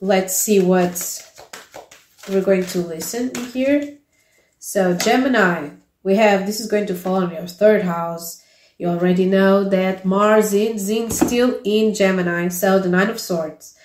[0.00, 0.96] let's see what
[2.26, 3.98] we're going to listen here.
[4.58, 5.70] So, Gemini,
[6.02, 8.42] we have this is going to fall on your third house.
[8.78, 13.76] You already know that Mars is in still in Gemini, so the Nine of Swords.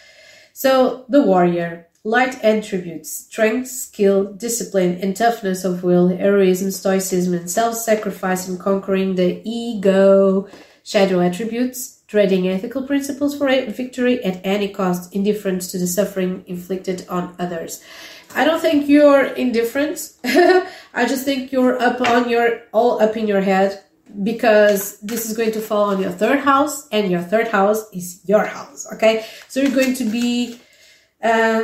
[0.53, 7.51] So the warrior, light attributes, strength, skill, discipline, and toughness of will, heroism, stoicism, and
[7.51, 10.47] self-sacrifice in conquering the ego,
[10.83, 17.05] shadow attributes, dreading ethical principles for victory at any cost, indifference to the suffering inflicted
[17.09, 17.83] on others.
[18.35, 20.11] I don't think you're indifferent.
[20.93, 23.83] I just think you're up on your all up in your head
[24.23, 28.21] because this is going to fall on your third house and your third house is
[28.25, 29.25] your house okay?
[29.47, 30.59] So you're going to be
[31.23, 31.63] uh,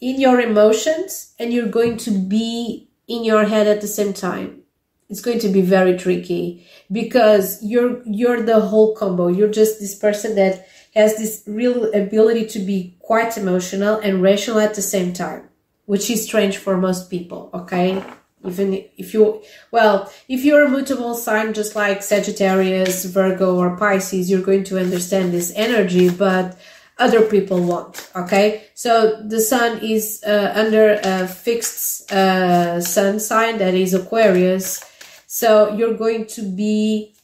[0.00, 4.62] in your emotions and you're going to be in your head at the same time.
[5.08, 9.28] It's going to be very tricky because you're you're the whole combo.
[9.28, 14.58] You're just this person that has this real ability to be quite emotional and rational
[14.58, 15.47] at the same time,
[15.88, 17.48] which is strange for most people.
[17.54, 18.04] Okay.
[18.44, 24.30] Even if you, well, if you're a mutable sign, just like Sagittarius, Virgo, or Pisces,
[24.30, 26.58] you're going to understand this energy, but
[26.98, 28.10] other people won't.
[28.14, 28.64] Okay.
[28.74, 34.84] So the sun is uh, under a fixed uh, sun sign that is Aquarius.
[35.26, 37.14] So you're going to be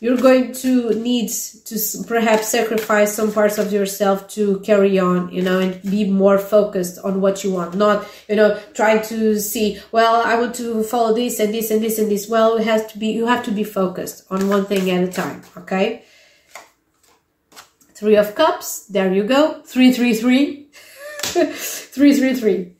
[0.00, 1.76] you're going to need to
[2.06, 6.98] perhaps sacrifice some parts of yourself to carry on you know and be more focused
[7.04, 11.14] on what you want not you know trying to see well i want to follow
[11.14, 12.28] this and this and this and this.
[12.28, 15.12] Well it has to be you have to be focused on one thing at a
[15.12, 16.04] time okay?
[18.00, 18.86] Three of cups.
[18.86, 19.60] There you go.
[19.66, 20.70] Three three three.
[21.22, 22.72] Three three three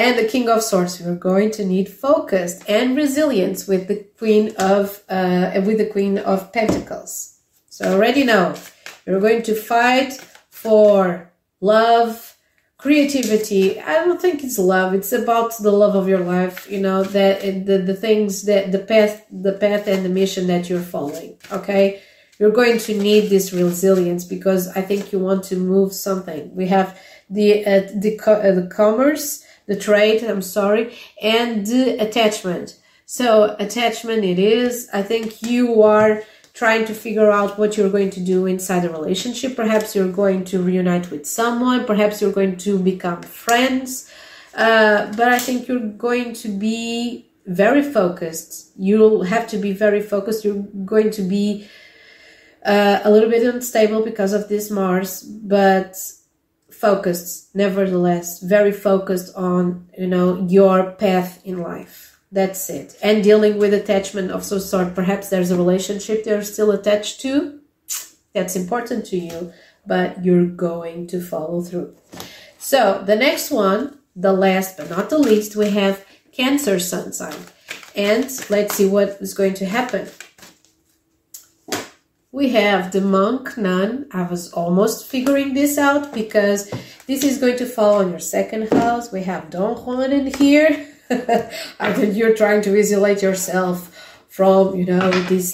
[0.00, 0.98] and the King of Swords.
[1.00, 6.16] We're going to need focus and resilience with the Queen of uh, with the Queen
[6.18, 7.38] of Pentacles.
[7.68, 8.54] So already now,
[9.04, 10.12] you're going to fight
[10.50, 11.30] for
[11.60, 12.36] love,
[12.78, 13.78] creativity.
[13.78, 14.94] I don't think it's love.
[14.94, 16.70] It's about the love of your life.
[16.70, 20.70] You know that the the things that the path, the path and the mission that
[20.70, 21.36] you're following.
[21.52, 22.00] Okay.
[22.38, 26.42] You're going to need this resilience because I think you want to move something.
[26.56, 26.98] We have
[27.28, 30.92] the uh, the uh, the commerce, the trade, I'm sorry,
[31.22, 32.76] and the attachment.
[33.06, 34.88] So attachment it is.
[34.92, 38.90] I think you are trying to figure out what you're going to do inside a
[38.90, 39.54] relationship.
[39.54, 41.84] Perhaps you're going to reunite with someone.
[41.84, 44.10] Perhaps you're going to become friends.
[44.54, 48.72] Uh, but I think you're going to be very focused.
[48.76, 50.44] You'll have to be very focused.
[50.44, 51.68] You're going to be
[52.66, 55.94] uh, a little bit unstable because of this Mars, but
[56.80, 62.18] focused nevertheless very focused on you know your path in life.
[62.32, 62.96] That's it.
[63.02, 64.94] And dealing with attachment of some sort.
[64.94, 67.60] Perhaps there's a relationship they're still attached to.
[68.32, 69.52] That's important to you
[69.86, 71.94] but you're going to follow through.
[72.58, 77.40] So the next one the last but not the least we have cancer sun sign
[77.94, 80.08] and let's see what is going to happen
[82.32, 84.06] we have the monk nun.
[84.12, 86.70] I was almost figuring this out because
[87.06, 89.10] this is going to fall on your second house.
[89.10, 90.86] We have Don Juan in here.
[91.80, 93.96] I think you're trying to isolate yourself
[94.28, 95.50] from, you know, these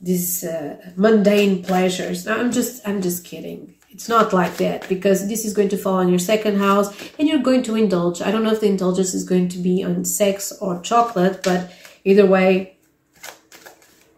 [0.00, 2.26] these uh, mundane pleasures.
[2.26, 3.74] No, I'm just I'm just kidding.
[3.90, 6.88] It's not like that because this is going to fall on your second house
[7.18, 8.22] and you're going to indulge.
[8.22, 11.72] I don't know if the indulgence is going to be on sex or chocolate, but
[12.04, 12.76] either way,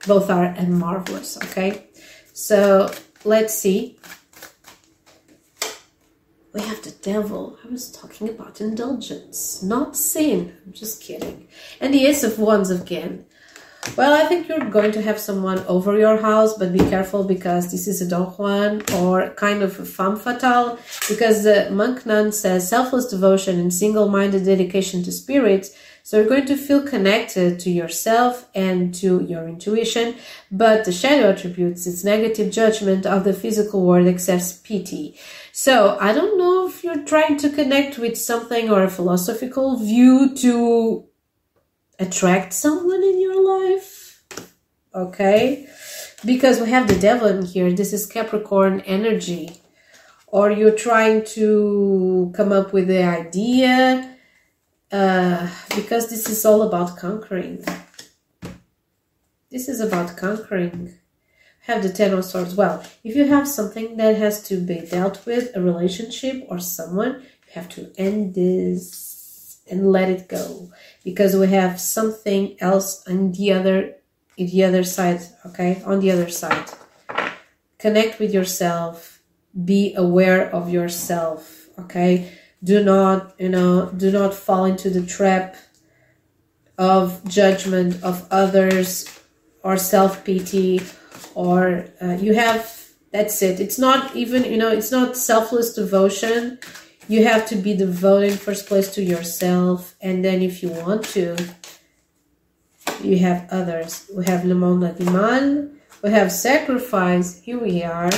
[0.07, 1.90] both are marvelous, okay?
[2.41, 2.91] So
[3.23, 3.99] let's see.
[6.55, 7.59] We have the devil.
[7.63, 10.57] I was talking about indulgence, not sin.
[10.65, 11.49] I'm just kidding.
[11.81, 13.27] And the Ace of Wands again.
[13.95, 17.71] Well, I think you're going to have someone over your house, but be careful because
[17.71, 20.79] this is a Don Juan or kind of a femme fatale.
[21.09, 25.69] Because the monk nun says selfless devotion and single minded dedication to spirit
[26.03, 30.17] so you're going to feel connected to yourself and to your intuition,
[30.51, 35.19] but the shadow attributes its negative judgment of the physical world excess pity.
[35.53, 40.35] So I don't know if you're trying to connect with something or a philosophical view
[40.37, 41.07] to
[41.99, 44.25] attract someone in your life.
[44.95, 45.69] Okay?
[46.25, 47.73] Because we have the devil in here.
[47.73, 49.61] This is Capricorn energy.
[50.27, 54.17] Or you're trying to come up with the idea
[54.93, 57.65] uh, because this is all about conquering.
[59.51, 60.95] This is about conquering.
[61.63, 62.55] Have the Ten of Swords.
[62.55, 67.21] Well, if you have something that has to be dealt with, a relationship or someone,
[67.21, 70.71] you have to end this and let it go
[71.05, 73.95] because we have something else on the other
[74.37, 76.65] the other side okay on the other side
[77.79, 79.21] connect with yourself
[79.65, 85.57] be aware of yourself okay do not you know do not fall into the trap
[86.79, 89.21] of judgment of others
[89.63, 90.81] or self-pity
[91.35, 92.81] or uh, you have
[93.13, 93.59] that's it.
[93.61, 96.59] It's not even you know it's not selfless devotion.
[97.09, 101.37] You have to be devoted first place to yourself and then if you want to
[103.03, 104.11] you have others.
[104.15, 105.71] We have le monde animal
[106.03, 108.11] we have sacrifice here we are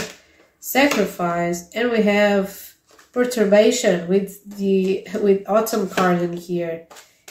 [0.61, 2.72] sacrifice and we have
[3.13, 6.87] perturbation with the with autumn card in here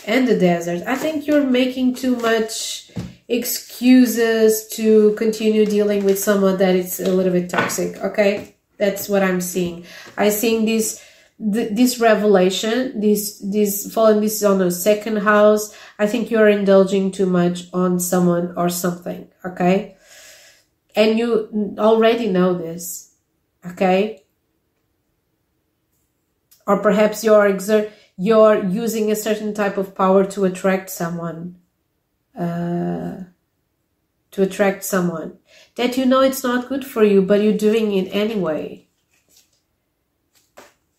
[0.05, 0.83] and the desert.
[0.87, 2.91] I think you're making too much
[3.27, 7.97] excuses to continue dealing with someone that is a little bit toxic.
[7.97, 9.85] Okay, that's what I'm seeing.
[10.17, 11.03] I'm seeing this
[11.39, 15.75] this revelation, this this falling this is on a second house.
[15.97, 19.27] I think you're indulging too much on someone or something.
[19.43, 19.97] Okay,
[20.95, 23.11] and you already know this
[23.65, 24.20] Okay?
[26.67, 31.57] Or perhaps you're exert you're using a certain type of power to attract someone.
[32.38, 33.23] Uh,
[34.31, 35.38] to attract someone
[35.75, 38.88] that you know it's not good for you, but you're doing it anyway.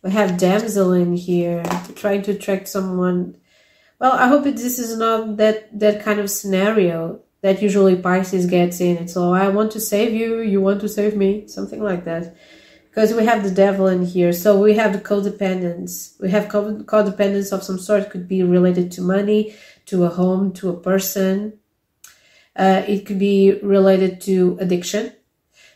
[0.03, 1.63] We have damsel in here
[1.95, 3.37] trying to attract someone.
[3.99, 8.81] Well, I hope this is not that that kind of scenario that usually Pisces gets
[8.81, 8.97] in.
[8.97, 12.37] It's all I want to save you, you want to save me, something like that.
[12.93, 16.21] Because we have the devil in here, so we have the codependence.
[16.21, 18.11] We have codependence of some sort.
[18.11, 19.57] Could be related to money,
[19.87, 21.59] to a home, to a person,
[22.57, 25.13] uh, it could be related to addiction.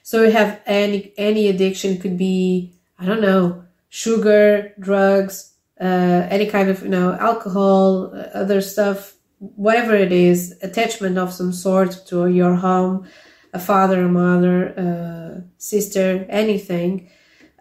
[0.02, 6.46] So we have any any addiction could be I don't know sugar, drugs, uh, any
[6.46, 12.06] kind of you know alcohol, uh, other stuff, whatever it is, attachment of some sort
[12.08, 13.06] to your home,
[13.52, 17.10] a father, a mother, a sister, anything.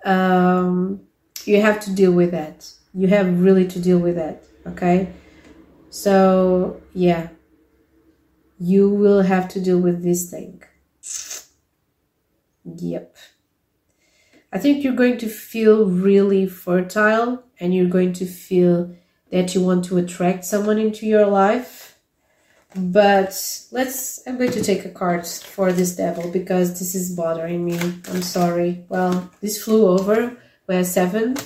[0.03, 1.01] Um,
[1.45, 2.69] you have to deal with that.
[2.93, 4.43] You have really to deal with that.
[4.67, 5.13] Okay.
[5.89, 7.29] So yeah,
[8.59, 10.63] you will have to deal with this thing.
[12.63, 13.15] Yep.
[14.51, 18.95] I think you're going to feel really fertile and you're going to feel
[19.31, 21.84] that you want to attract someone into your life.
[22.75, 23.33] But
[23.71, 27.79] let's, I'm going to take a card for this devil because this is bothering me.
[27.79, 28.85] I'm sorry.
[28.89, 30.37] Well, this flew over.
[30.67, 31.37] We have seven,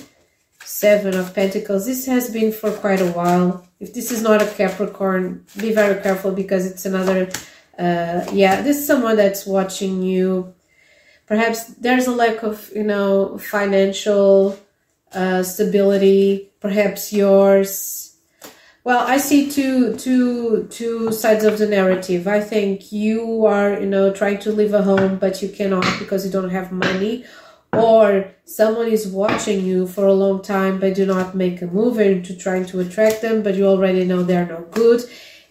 [0.64, 1.86] seven of pentacles.
[1.86, 6.00] This has been for quite a while if this is not a Capricorn, be very
[6.02, 7.30] careful because it's another,
[7.78, 10.54] uh, yeah, this is someone that's watching you.
[11.26, 14.58] Perhaps there's a lack of, you know, financial
[15.12, 16.50] uh, stability.
[16.60, 18.09] Perhaps yours.
[18.82, 22.26] Well, I see two, two, two sides of the narrative.
[22.26, 26.24] I think you are, you know, trying to leave a home, but you cannot because
[26.24, 27.24] you don't have money
[27.72, 32.00] or someone is watching you for a long time but do not make a move
[32.00, 35.02] into trying to attract them but you already know they're no good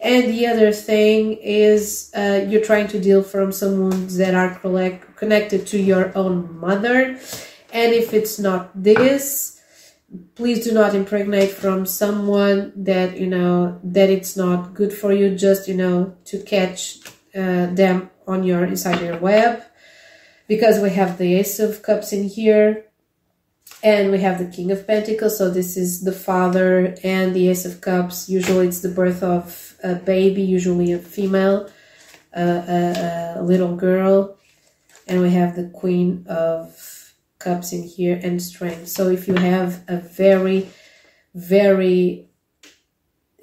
[0.01, 4.55] and the other thing is uh, you're trying to deal from some wounds that are
[4.55, 7.17] collect- connected to your own mother
[7.71, 9.58] and if it's not this
[10.35, 15.35] please do not impregnate from someone that you know that it's not good for you
[15.35, 16.97] just you know to catch
[17.35, 19.63] uh, them on your inside your web
[20.47, 22.85] because we have the Ace of Cups in here
[23.83, 25.37] and we have the King of Pentacles.
[25.37, 28.27] So this is the father and the Ace of Cups.
[28.27, 31.69] Usually it's the birth of a baby, usually a female,
[32.35, 34.37] uh, a, a little girl.
[35.07, 36.98] And we have the Queen of
[37.39, 38.87] Cups in here and Strength.
[38.89, 40.69] So if you have a very,
[41.33, 42.29] very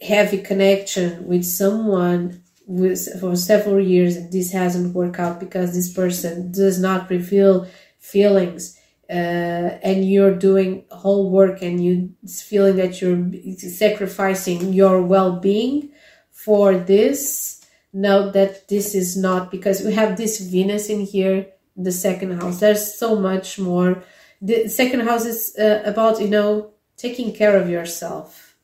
[0.02, 5.92] heavy connection with someone with for several years and this hasn't worked out because this
[5.92, 7.66] person does not reveal
[7.98, 8.78] feelings
[9.08, 15.90] uh, and you're doing whole work and you feeling that you're sacrificing your well-being
[16.32, 21.92] for this note that this is not because we have this venus in here the
[21.92, 22.60] second house.
[22.60, 24.02] There's so much more.
[24.40, 28.56] The second house is uh, about you know taking care of yourself.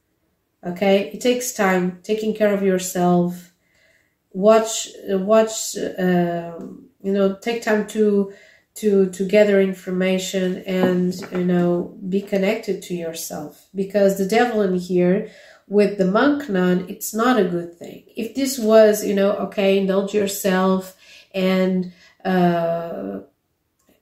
[0.65, 1.11] Okay?
[1.13, 3.53] It takes time taking care of yourself.
[4.33, 6.59] Watch watch uh,
[7.03, 8.33] you know take time to
[8.75, 13.69] to to gather information and you know be connected to yourself.
[13.75, 15.31] Because the devil in here
[15.69, 18.05] with the monk nun it's not a good thing.
[18.17, 20.97] If this was you know okay indulge yourself
[21.35, 21.93] and
[22.25, 23.21] uh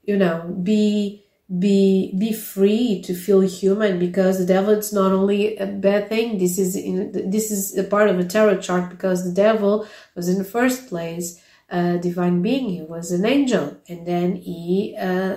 [0.03, 1.25] you know be
[1.59, 6.39] be be free to feel human because the devil it's not only a bad thing.
[6.39, 10.29] This is in this is a part of a tarot chart because the devil was
[10.29, 11.41] in the first place
[11.71, 12.69] a divine being.
[12.69, 13.77] He was an angel.
[13.89, 15.37] And then he uh,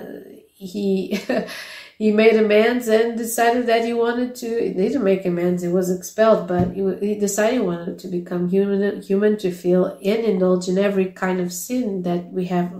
[0.54, 1.18] he
[1.98, 5.90] he made amends and decided that he wanted to he didn't make amends he was
[5.90, 10.68] expelled but he, he decided he wanted to become human human to feel and indulge
[10.68, 12.72] in every kind of sin that we have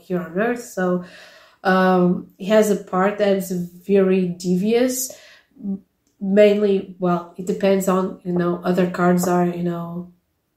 [0.00, 1.04] here on earth so
[1.64, 5.10] um, it has a part that is very devious.
[6.20, 10.12] Mainly, well, it depends on you know other cards are you know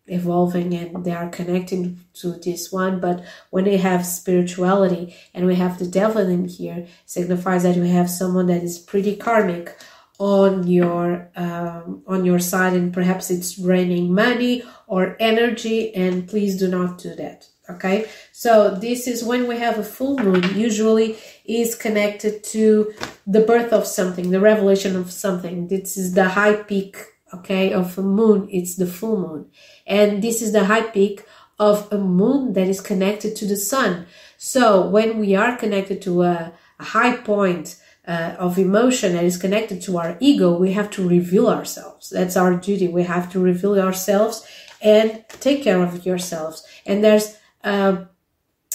[0.08, 5.56] evolving and they are connecting to this one but when we have spirituality and we
[5.56, 9.76] have the devil in here signifies that we have someone that is pretty karmic
[10.20, 16.58] on your um, on your side and perhaps it's draining money or energy and please
[16.58, 18.10] do not do that okay?
[18.32, 22.94] So this is when we have a full moon usually is connected to
[23.26, 25.68] the birth of something the revelation of something.
[25.68, 26.98] This is the high peak
[27.34, 28.48] okay of a moon.
[28.52, 29.52] It's the full moon
[29.88, 31.24] and this is the high peak
[31.60, 34.06] of a moon that is connected to the sun
[34.38, 39.38] so when we are connected to a a high point uh, of emotion that is
[39.38, 42.10] connected to our ego, we have to reveal ourselves.
[42.10, 42.88] That's our duty.
[42.88, 44.48] We have to reveal ourselves
[44.82, 46.66] and take care of yourselves.
[46.86, 48.06] And there's uh,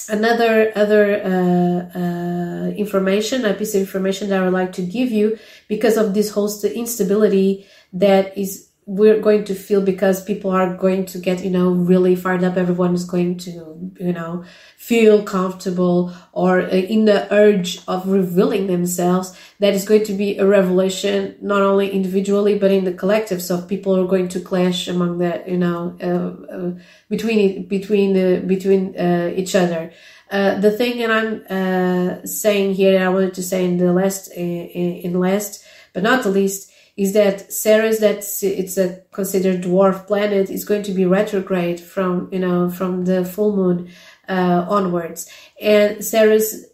[0.09, 5.11] another other uh, uh, information, a piece of information that I would like to give
[5.11, 10.75] you because of this whole instability that is we're going to feel because people are
[10.75, 12.57] going to get you know really fired up.
[12.57, 14.45] Everyone is going to you know
[14.77, 19.37] feel comfortable or in the urge of revealing themselves.
[19.61, 23.41] That is going to be a revelation not only individually but in the collective.
[23.41, 26.73] So people are going to clash among the you know uh, uh,
[27.09, 29.93] between between the between uh, each other.
[30.33, 34.33] Uh, the thing that I'm uh, saying here, I wanted to say in the last,
[34.33, 40.07] in, in last, but not the least, is that Ceres, that it's a considered dwarf
[40.07, 43.91] planet, is going to be retrograde from you know from the full moon
[44.29, 45.29] uh, onwards,
[45.61, 46.67] and Ceres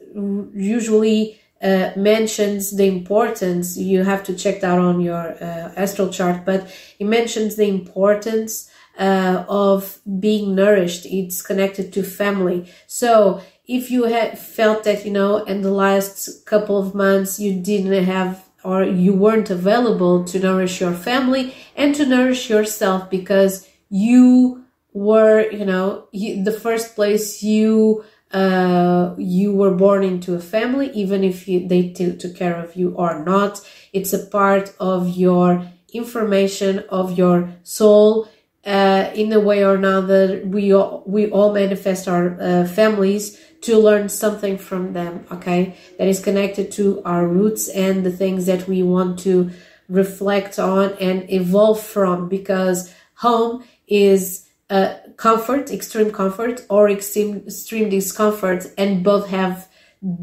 [0.54, 3.76] usually uh, mentions the importance.
[3.76, 8.70] You have to check that on your uh, astral chart, but it mentions the importance
[8.98, 11.06] uh, of being nourished.
[11.06, 12.70] It's connected to family.
[12.86, 17.60] So if you had felt that you know in the last couple of months you
[17.60, 23.66] didn't have or you weren't available to nourish your family and to nourish yourself because
[23.88, 24.62] you
[24.92, 31.24] were, you know, the first place you uh, you were born into a family, even
[31.24, 33.58] if you, they t- took care of you or not.
[33.94, 38.28] It's a part of your information of your soul.
[38.68, 43.78] Uh, in a way or another, we all, we all manifest our uh, families to
[43.78, 45.74] learn something from them, okay?
[45.96, 49.50] That is connected to our roots and the things that we want to
[49.88, 57.88] reflect on and evolve from because home is uh, comfort, extreme comfort, or extreme, extreme
[57.88, 59.66] discomfort, and both have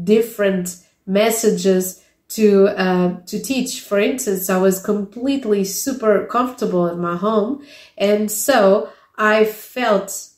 [0.04, 3.80] different messages to uh, to teach.
[3.80, 7.64] For instance, I was completely super comfortable in my home,
[7.96, 10.30] and so I felt.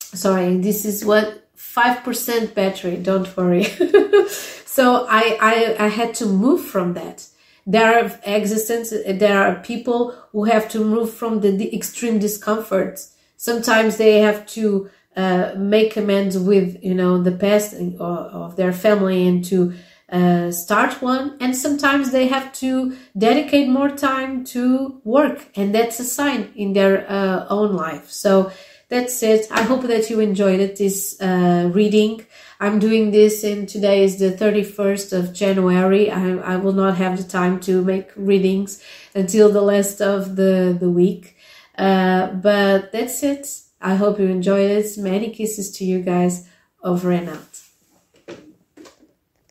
[0.00, 1.44] Sorry, this is what
[1.74, 3.64] 5% battery, don't worry.
[4.64, 7.26] so I, I, I had to move from that.
[7.66, 13.04] There are existence, there are people who have to move from the, the extreme discomfort.
[13.36, 19.26] Sometimes they have to uh, make amends with, you know, the past of their family
[19.26, 19.74] and to
[20.10, 21.36] uh, start one.
[21.40, 25.48] And sometimes they have to dedicate more time to work.
[25.56, 28.10] And that's a sign in their uh, own life.
[28.10, 28.52] So
[28.88, 29.46] that's it.
[29.50, 32.24] I hope that you enjoyed it, this uh, reading.
[32.60, 36.10] I'm doing this and today is the 31st of January.
[36.10, 38.82] I, I will not have the time to make readings
[39.14, 41.36] until the last of the, the week.
[41.76, 43.48] Uh, but that's it.
[43.80, 44.96] I hope you enjoyed it.
[44.96, 46.48] Many kisses to you guys.
[46.82, 47.53] Over and out.